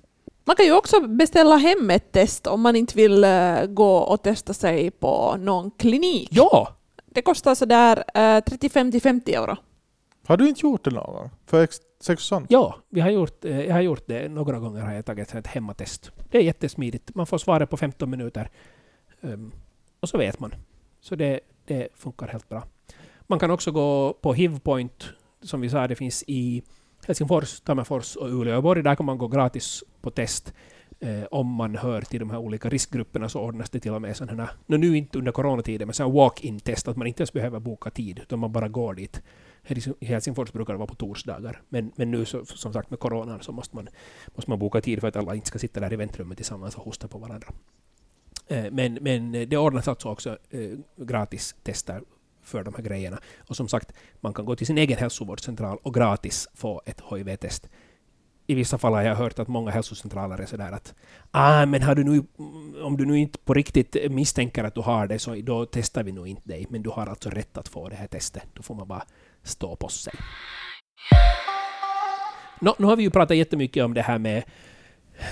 Man 0.50 0.56
kan 0.56 0.66
ju 0.66 0.74
också 0.74 1.00
beställa 1.00 1.56
hem 1.56 1.90
ett 1.90 2.12
test 2.12 2.48
om 2.48 2.62
man 2.62 2.76
inte 2.76 2.96
vill 2.96 3.24
uh, 3.24 3.66
gå 3.66 3.98
och 3.98 4.22
testa 4.24 4.54
sig 4.54 4.92
på 4.92 5.36
någon 5.40 5.72
klinik. 5.72 6.30
Ja! 6.32 6.76
Det 7.06 7.22
kostar 7.22 7.56
sådär 7.56 7.98
uh, 7.98 8.44
35 8.44 8.92
till 8.92 9.02
50 9.02 9.34
euro. 9.34 9.56
Har 10.28 10.38
du 10.38 10.50
inte 10.50 10.62
gjort 10.62 10.84
det 10.84 10.92
någon 10.92 11.14
gång? 11.14 11.30
För 11.46 11.68
sex 12.02 12.14
och 12.14 12.20
sånt? 12.20 12.52
Ja, 12.52 12.76
vi 12.90 13.02
har 13.02 13.10
gjort, 13.10 13.46
uh, 13.46 13.62
jag 13.66 13.74
har 13.74 13.82
gjort 13.82 14.04
det. 14.08 14.30
Några 14.30 14.60
gånger 14.60 14.82
har 14.82 14.94
jag 14.94 15.06
tagit 15.06 15.36
ett 15.36 15.48
hemmatest. 15.48 16.12
Det 16.32 16.38
är 16.38 16.42
jättesmidigt. 16.42 17.16
Man 17.16 17.26
får 17.26 17.38
svaret 17.38 17.70
på 17.70 17.78
15 17.78 18.10
minuter. 18.10 18.50
Um, 19.22 19.52
och 20.00 20.10
så 20.10 20.18
vet 20.18 20.40
man. 20.40 20.56
Så 21.02 21.16
det, 21.16 21.40
det 21.66 21.88
funkar 21.96 22.28
helt 22.28 22.50
bra. 22.50 22.64
Man 23.22 23.40
kan 23.40 23.52
också 23.52 23.72
gå 23.72 24.14
på 24.14 24.34
Hivpoint, 24.34 25.10
som 25.42 25.62
vi 25.62 25.70
sa, 25.70 25.88
det 25.88 25.96
finns 25.96 26.24
i 26.28 26.64
Helsingfors, 27.08 27.60
Tammerfors 27.60 28.16
och 28.16 28.30
Uleåborg. 28.30 28.84
Där 28.84 28.96
kan 28.96 29.06
man 29.06 29.18
gå 29.18 29.28
gratis 29.28 29.84
på 30.02 30.12
test. 30.12 30.54
Eh, 31.00 31.24
om 31.32 31.48
man 31.48 31.76
hör 31.76 32.02
till 32.02 32.20
de 32.20 32.30
här 32.30 32.38
olika 32.38 32.70
riskgrupperna 32.70 33.30
så 33.30 33.42
ordnas 33.42 33.70
det 33.70 33.80
till 33.80 33.94
och 33.94 34.02
med 34.02 34.18
sådana 34.18 34.44
här, 34.44 34.78
nu 34.78 34.98
inte 34.98 35.18
under 35.18 35.32
coronatiden, 35.32 35.88
men 35.88 35.94
sådana 35.94 36.14
walk-in 36.14 36.60
test, 36.60 36.88
att 36.88 36.98
man 36.98 37.08
inte 37.08 37.22
ens 37.22 37.34
behöver 37.34 37.60
boka 37.60 37.90
tid, 37.90 38.20
utan 38.20 38.40
man 38.40 38.52
bara 38.52 38.68
går 38.68 38.94
dit. 38.94 39.22
I 40.00 40.06
Helsingfors 40.06 40.52
brukar 40.52 40.74
det 40.74 40.78
vara 40.78 40.88
på 40.88 40.96
torsdagar, 40.96 41.62
men, 41.70 41.92
men 41.96 42.12
nu 42.12 42.26
så, 42.26 42.46
som 42.46 42.74
sagt 42.74 42.90
med 42.90 43.00
coronan 43.00 43.42
så 43.42 43.52
måste 43.52 43.76
man, 43.76 43.88
måste 44.36 44.52
man 44.52 44.60
boka 44.60 44.82
tid 44.82 45.00
för 45.00 45.08
att 45.08 45.16
alla 45.16 45.36
inte 45.36 45.48
ska 45.48 45.60
sitta 45.60 45.80
där 45.80 45.94
i 45.94 45.96
väntrummet 45.96 46.38
tillsammans 46.38 46.76
och 46.76 46.84
hosta 46.84 47.08
på 47.08 47.18
varandra. 47.18 47.48
Eh, 48.48 48.72
men, 48.72 48.94
men 49.02 49.32
det 49.32 49.58
ordnas 49.58 49.88
alltså 49.88 50.10
också 50.10 50.38
eh, 50.50 50.72
gratis 50.98 51.56
tester 51.64 52.02
för 52.44 52.64
de 52.64 52.74
här 52.74 52.84
grejerna. 52.84 53.20
Och 53.38 53.56
som 53.56 53.68
sagt, 53.68 53.94
man 54.20 54.34
kan 54.34 54.46
gå 54.46 54.56
till 54.56 54.68
sin 54.68 54.78
egen 54.78 54.98
hälsovårdscentral 54.98 55.78
och 55.84 55.94
gratis 55.94 56.48
få 56.54 56.82
ett 56.86 57.02
HIV-test 57.10 57.70
i 58.50 58.56
vissa 58.56 58.78
fall 58.78 58.94
har 58.94 59.02
jag 59.02 59.16
hört 59.16 59.40
att 59.40 59.48
många 59.48 59.72
hälsocentraler 59.72 60.38
är 60.38 60.46
sådär 60.46 60.72
att 60.72 60.94
ah, 61.32 61.66
men 61.66 61.82
har 61.82 61.96
du 61.96 62.04
nu, 62.04 62.24
om 62.84 62.98
du 62.98 63.06
nu 63.06 63.18
inte 63.18 63.40
på 63.40 63.54
riktigt 63.54 64.12
misstänker 64.12 64.64
att 64.64 64.76
du 64.76 64.82
har 64.82 65.08
det 65.08 65.20
så 65.20 65.36
då 65.36 65.66
testar 65.66 66.04
vi 66.04 66.12
nog 66.12 66.28
inte 66.28 66.50
dig. 66.50 66.66
Men 66.70 66.84
du 66.84 66.90
har 66.90 67.08
alltså 67.08 67.30
rätt 67.30 67.58
att 67.58 67.68
få 67.68 67.90
det 67.90 67.96
här 67.96 68.08
testet. 68.08 68.44
Då 68.54 68.64
får 68.64 68.76
man 68.76 68.88
bara 68.88 69.04
stå 69.44 69.76
på 69.76 69.88
sig. 69.88 70.14
Nå, 72.62 72.76
nu 72.80 72.86
har 72.86 72.96
vi 72.96 73.04
ju 73.04 73.10
pratat 73.10 73.38
jättemycket 73.38 73.84
om 73.84 73.94
det 73.94 74.02
här 74.02 74.18
med 74.18 74.44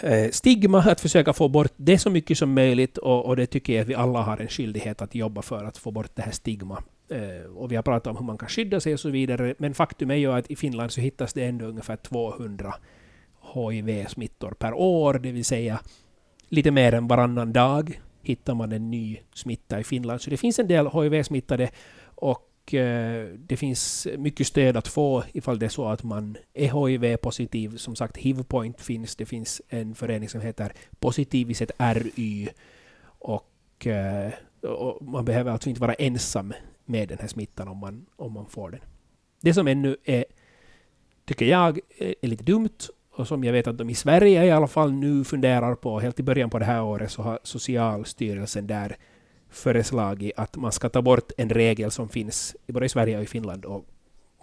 eh, 0.02 0.32
stigma, 0.32 0.80
att 0.80 1.02
försöka 1.02 1.34
få 1.34 1.48
bort 1.48 1.74
det 1.76 1.98
så 1.98 2.10
mycket 2.10 2.38
som 2.38 2.54
möjligt 2.54 2.98
och, 2.98 3.26
och, 3.26 3.36
det 3.36 3.46
tycker 3.46 3.74
jag 3.74 3.82
att 3.82 3.88
vi 3.88 3.96
alla 3.96 4.22
har 4.22 4.38
en 4.38 4.48
skyldighet 4.48 5.02
att 5.02 5.16
jobba 5.16 5.42
för 5.42 5.64
att 5.64 5.78
få 5.78 5.92
bort 5.92 6.12
det 6.16 6.22
här 6.22 6.32
stigma. 6.32 6.84
Eh, 7.10 7.52
och 7.56 7.72
vi 7.72 7.76
har 7.76 7.84
pratat 7.84 8.08
om 8.08 8.18
hur 8.18 8.26
man 8.26 8.38
kan 8.38 8.50
skydda 8.50 8.80
sig 8.80 8.94
och 8.94 9.00
så 9.00 9.10
vidare, 9.10 9.56
men 9.58 9.74
faktum 9.74 10.12
är 10.12 10.16
ju 10.16 10.34
att 10.34 10.52
i 10.52 10.56
Finland 10.56 10.92
så 10.92 11.02
hittas 11.02 11.34
det 11.34 11.46
ändå 11.46 11.66
ungefär 11.66 11.96
200 11.96 12.74
HIV-smittor 13.54 14.52
per 14.52 14.74
år, 14.74 15.14
det 15.14 15.32
vill 15.32 15.46
säga 15.46 15.80
lite 16.50 16.72
mer 16.72 16.94
än 16.94 17.08
varannan 17.08 17.54
dag 17.54 18.02
hittar 18.22 18.54
man 18.54 18.72
en 18.72 18.92
ny 18.92 19.20
smitta 19.34 19.80
i 19.80 19.84
Finland. 19.84 20.22
Så 20.22 20.30
det 20.30 20.38
finns 20.38 20.60
en 20.60 20.68
del 20.68 20.88
HIV-smittade 20.88 21.70
och 22.06 22.74
eh, 22.74 23.28
det 23.38 23.58
finns 23.58 24.08
mycket 24.18 24.48
stöd 24.48 24.78
att 24.78 24.88
få 24.88 25.24
ifall 25.34 25.60
det 25.60 25.66
är 25.66 25.70
så 25.70 25.86
att 25.86 26.04
man 26.04 26.38
är 26.54 26.88
HIV-positiv. 26.88 27.78
Som 27.78 27.96
sagt, 27.96 28.18
HIV-point 28.18 28.82
finns. 28.82 29.16
Det 29.16 29.26
finns 29.26 29.62
en 29.70 29.96
förening 29.96 30.30
som 30.30 30.42
heter 30.42 30.74
Positiviset 31.00 31.72
RY. 31.80 32.48
Och, 33.06 33.88
eh, 33.88 34.32
och 34.62 35.08
man 35.08 35.26
behöver 35.26 35.52
alltså 35.52 35.70
inte 35.70 35.82
vara 35.82 35.94
ensam 35.94 36.54
med 36.86 37.10
den 37.10 37.18
här 37.22 37.28
smittan 37.28 37.68
om 37.68 37.78
man, 37.78 38.06
om 38.16 38.34
man 38.34 38.46
får 38.46 38.72
den. 38.72 38.82
Det 39.42 39.54
som 39.54 39.68
ännu 39.68 39.98
är, 40.04 40.26
tycker 41.26 41.46
jag, 41.46 41.80
eh, 41.98 42.14
är 42.22 42.28
lite 42.28 42.44
dumt 42.44 42.78
och 43.18 43.28
som 43.28 43.44
jag 43.44 43.54
vet 43.54 43.68
att 43.68 43.78
de 43.78 43.90
i 43.90 43.96
Sverige 43.96 44.46
i 44.46 44.52
alla 44.52 44.68
fall 44.68 44.92
nu 44.92 45.24
funderar 45.24 45.76
på, 45.76 46.00
helt 46.00 46.20
i 46.20 46.24
början 46.24 46.50
på 46.50 46.60
det 46.60 46.66
här 46.66 46.84
året 46.84 47.12
så 47.12 47.22
har 47.22 47.40
Socialstyrelsen 47.44 48.68
där 48.68 48.98
föreslagit 49.50 50.32
att 50.38 50.56
man 50.56 50.72
ska 50.72 50.90
ta 50.90 51.02
bort 51.02 51.32
en 51.38 51.50
regel 51.50 51.92
som 51.92 52.10
finns 52.10 52.56
både 52.68 52.86
i 52.86 52.90
Sverige 52.90 53.18
och 53.18 53.24
i 53.24 53.28
Finland 53.28 53.66
och 53.66 53.86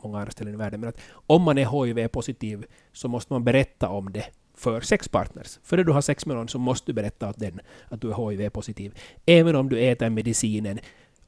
många 0.05 0.19
andra 0.19 0.31
ställen 0.31 0.55
i 0.55 0.57
världen. 0.57 0.81
Men 0.81 0.89
att 0.89 1.01
om 1.27 1.43
man 1.43 1.59
är 1.59 1.85
HIV-positiv 1.85 2.65
så 2.93 3.09
måste 3.09 3.33
man 3.33 3.45
berätta 3.45 3.89
om 3.89 4.13
det 4.13 4.25
för 4.55 4.81
sexpartners. 4.81 5.59
Före 5.63 5.85
du 5.85 5.93
har 5.93 6.01
sex 6.01 6.27
med 6.27 6.37
någon 6.37 6.49
så 6.49 6.59
måste 6.59 6.87
du 6.87 6.93
berätta 6.93 7.29
att, 7.29 7.39
den 7.39 7.61
att 7.89 8.01
du 8.01 8.11
är 8.11 8.31
HIV-positiv. 8.31 8.99
Även 9.27 9.57
om 9.57 9.69
du 9.69 9.81
äter 9.81 10.11
medicinen 10.11 10.79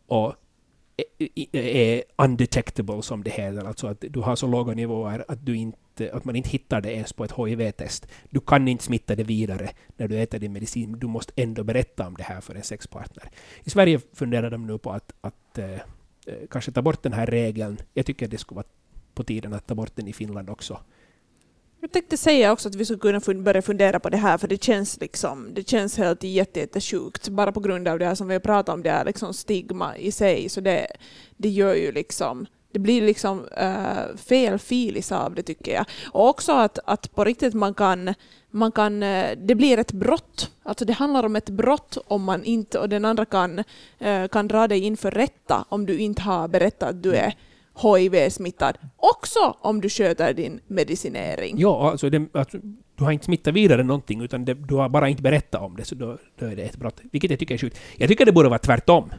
och 0.06 0.34
är 1.52 2.02
undetectable 2.16 3.02
som 3.02 3.24
det 3.24 3.30
heter, 3.30 3.64
alltså 3.64 3.86
att 3.86 4.04
du 4.10 4.20
har 4.20 4.36
så 4.36 4.46
låga 4.46 4.74
nivåer 4.74 5.24
att, 5.28 5.46
du 5.46 5.56
inte, 5.56 5.78
Eh, 6.00 6.16
att 6.16 6.24
man 6.24 6.36
inte 6.36 6.48
hittar 6.48 6.80
det 6.80 6.92
ens 6.92 7.12
på 7.12 7.24
ett 7.24 7.32
HIV-test. 7.32 8.06
Du 8.30 8.40
kan 8.40 8.68
inte 8.68 8.84
smitta 8.84 9.16
det 9.16 9.24
vidare 9.24 9.70
när 9.96 10.08
du 10.08 10.18
äter 10.18 10.38
din 10.38 10.52
medicin, 10.52 10.98
du 10.98 11.06
måste 11.06 11.32
ändå 11.36 11.64
berätta 11.64 12.06
om 12.06 12.14
det 12.14 12.22
här 12.22 12.40
för 12.40 12.54
en 12.54 12.62
sexpartner. 12.62 13.30
I 13.64 13.70
Sverige 13.70 14.00
funderar 14.12 14.50
de 14.50 14.66
nu 14.66 14.78
på 14.78 14.92
att, 14.92 15.12
att 15.20 15.58
eh, 15.58 15.72
eh 15.74 15.80
kanske 16.50 16.72
ta 16.72 16.82
bort 16.82 17.02
den 17.02 17.12
här 17.12 17.26
regeln. 17.26 17.78
Jag 17.94 18.06
tycker 18.06 18.28
det 18.28 18.38
skulle 18.38 18.56
vara 18.56 18.66
på 19.14 19.24
tiden 19.24 19.52
att 19.52 19.66
ta 19.66 19.74
bort 19.74 19.96
den 19.96 20.08
i 20.08 20.12
Finland 20.12 20.50
också. 20.50 20.80
Jag 21.80 21.92
tänkte 21.92 22.16
säga 22.16 22.52
också 22.52 22.68
att 22.68 22.74
vi 22.74 22.84
skulle 22.84 22.98
kunna 23.20 23.42
börja 23.42 23.62
fundera 23.62 24.00
på 24.00 24.10
det 24.10 24.16
här, 24.16 24.38
för 24.38 24.48
det 24.48 24.62
känns 24.62 25.00
liksom, 25.00 25.54
det 25.54 25.68
känns 25.68 25.98
helt 25.98 26.22
jättesjukt, 26.22 27.28
bara 27.28 27.52
på 27.52 27.60
grund 27.60 27.88
av 27.88 27.98
det 27.98 28.06
här 28.06 28.14
som 28.14 28.28
vi 28.28 28.34
har 28.34 28.40
pratat 28.40 28.74
om, 28.74 28.82
det 28.82 28.90
här 28.90 29.04
liksom 29.04 29.34
stigma 29.34 29.96
i 29.96 30.12
sig, 30.12 30.48
så 30.48 30.60
det, 30.60 30.86
det 31.36 31.48
gör 31.48 31.74
ju 31.74 31.92
liksom 31.92 32.46
det 32.76 32.80
blir 32.80 33.02
liksom 33.02 33.38
uh, 33.38 34.16
fel 34.16 34.58
filis 34.58 35.12
av 35.12 35.34
det 35.34 35.42
tycker 35.42 35.74
jag. 35.74 35.86
Och 36.12 36.28
också 36.28 36.52
att, 36.52 36.78
att 36.84 37.14
på 37.14 37.24
riktigt 37.24 37.54
man 37.54 37.74
kan, 37.74 38.14
man 38.50 38.72
kan, 38.72 39.02
uh, 39.02 39.26
det 39.36 39.54
blir 39.54 39.78
ett 39.78 39.92
brott. 39.92 40.50
Alltså 40.62 40.84
det 40.84 40.92
handlar 40.92 41.24
om 41.24 41.36
ett 41.36 41.50
brott 41.50 41.98
om 42.06 42.24
man 42.24 42.44
inte, 42.44 42.78
och 42.78 42.88
den 42.88 43.04
andra 43.04 43.24
kan, 43.24 43.58
uh, 43.58 44.28
kan 44.28 44.48
dra 44.48 44.68
dig 44.68 44.80
inför 44.80 45.10
rätta 45.10 45.64
om 45.68 45.86
du 45.86 45.98
inte 45.98 46.22
har 46.22 46.48
berättat 46.48 46.88
att 46.90 47.02
du 47.02 47.14
är 47.14 47.34
HIV-smittad, 47.82 48.78
också 48.96 49.56
om 49.60 49.80
du 49.80 49.88
sköter 49.88 50.34
din 50.34 50.60
medicinering. 50.66 51.54
Ja, 51.58 51.90
alltså, 51.90 52.10
det, 52.10 52.26
alltså 52.32 52.58
du 52.96 53.04
har 53.04 53.12
inte 53.12 53.24
smittat 53.24 53.54
vidare 53.54 53.82
någonting, 53.82 54.20
utan 54.22 54.44
det, 54.44 54.54
du 54.54 54.74
har 54.74 54.88
bara 54.88 55.08
inte 55.08 55.22
berättat 55.22 55.62
om 55.62 55.76
det, 55.76 55.84
så 55.84 55.94
då, 55.94 56.18
då, 56.38 56.46
är 56.46 56.56
det 56.56 56.62
ett 56.62 56.76
brott. 56.76 57.00
Vilket 57.12 57.30
jag 57.30 57.40
tycker 57.40 57.54
är 57.54 57.58
sjukt. 57.58 57.80
Jag 57.96 58.08
tycker 58.08 58.26
det 58.26 58.32
borde 58.32 58.48
vara 58.48 58.58
tvärtom. 58.58 59.10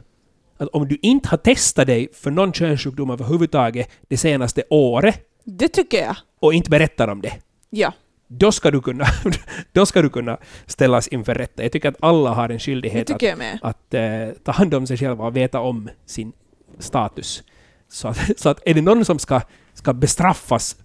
Att 0.58 0.68
om 0.68 0.88
du 0.88 0.98
inte 1.02 1.28
har 1.28 1.38
testat 1.38 1.86
dig 1.86 2.08
för 2.12 2.30
någon 2.30 2.52
könssjukdom 2.52 3.10
överhuvudtaget 3.10 3.90
det 4.08 4.16
senaste 4.16 4.62
året, 4.70 5.20
det 5.44 5.68
tycker 5.68 6.02
jag. 6.02 6.16
Och 6.40 6.54
inte 6.54 6.70
berättar 6.70 7.08
om 7.08 7.22
det. 7.22 7.32
Ja. 7.70 7.92
Då 8.26 8.52
ska, 8.52 8.70
du 8.70 8.80
kunna, 8.80 9.06
då 9.72 9.86
ska 9.86 10.02
du 10.02 10.10
kunna 10.10 10.38
ställas 10.66 11.08
inför 11.08 11.34
rätta. 11.34 11.62
Jag 11.62 11.72
tycker 11.72 11.88
att 11.88 11.96
alla 12.00 12.30
har 12.30 12.48
en 12.48 12.58
skyldighet 12.58 13.10
att, 13.10 13.22
att 13.62 13.94
uh, 13.94 14.34
ta 14.44 14.52
hand 14.52 14.74
om 14.74 14.86
sig 14.86 14.96
själva 14.96 15.26
och 15.26 15.36
veta 15.36 15.60
om 15.60 15.88
sin 16.06 16.32
status. 16.78 17.42
Så 17.88 18.08
att, 18.08 18.18
så 18.40 18.48
att 18.48 18.60
är 18.64 18.74
det 18.74 18.82
någon 18.82 19.04
som 19.04 19.18
ska, 19.18 19.40
ska 19.74 19.92
bestraffas 19.92 20.76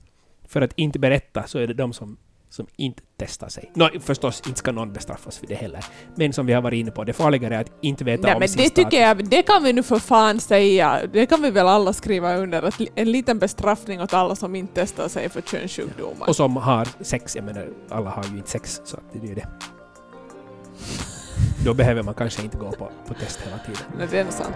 för 0.48 0.62
att 0.62 0.74
inte 0.76 1.00
berätta 1.00 1.44
så 1.48 1.60
är 1.60 1.68
det 1.68 1.74
de 1.74 1.94
som, 1.94 2.18
som 2.54 2.68
inte 2.76 3.04
testar 3.18 3.50
sig. 3.50 3.72
No, 3.76 4.00
förstås, 4.00 4.42
inte 4.48 4.60
ska 4.60 4.72
någon 4.72 4.94
bestraffas 4.94 5.38
för 5.38 5.48
det 5.48 5.56
heller. 5.56 5.86
Men 6.16 6.34
som 6.34 6.46
vi 6.46 6.54
har 6.54 6.62
varit 6.62 6.78
inne 6.78 6.92
på, 6.92 7.04
det 7.04 7.14
farliga 7.14 7.48
är 7.48 7.62
att 7.62 7.72
inte 7.82 8.04
veta 8.04 8.24
Nej, 8.24 8.34
om 8.34 8.40
men 8.40 8.50
sin 8.50 8.58
det 8.58 8.68
status. 8.68 8.86
tycker 8.86 9.02
jag, 9.02 9.30
det 9.30 9.42
kan 9.42 9.64
vi 9.64 9.74
nu 9.74 9.84
för 9.84 10.00
fan 10.00 10.40
säga. 10.40 11.02
Det 11.14 11.26
kan 11.26 11.42
vi 11.42 11.52
väl 11.52 11.68
alla 11.68 11.94
skriva 11.94 12.36
under. 12.36 12.64
Att 12.64 12.82
en 12.96 13.12
liten 13.12 13.40
bestraffning 13.40 14.02
åt 14.02 14.14
alla 14.14 14.36
som 14.36 14.56
inte 14.56 14.82
testar 14.82 15.08
sig 15.08 15.30
för 15.30 15.42
könssjukdomar. 15.42 16.30
Och 16.30 16.36
som 16.36 16.58
har 16.58 16.88
sex. 17.02 17.36
Jag 17.36 17.46
menar, 17.46 17.68
alla 17.90 18.10
har 18.10 18.24
ju 18.32 18.38
inte 18.38 18.50
sex, 18.50 18.82
så 18.86 18.98
att 18.98 19.04
det 19.14 19.20
är 19.20 19.30
ju 19.30 19.36
det. 19.36 19.48
Då 21.66 21.74
behöver 21.74 22.04
man 22.04 22.14
kanske 22.14 22.44
inte 22.44 22.58
gå 22.58 22.72
på, 22.72 22.92
på 23.08 23.14
test 23.14 23.42
hela 23.42 23.58
tiden. 23.58 23.82
Nej, 23.98 24.08
det 24.12 24.20
är 24.20 24.32
sant. 24.32 24.56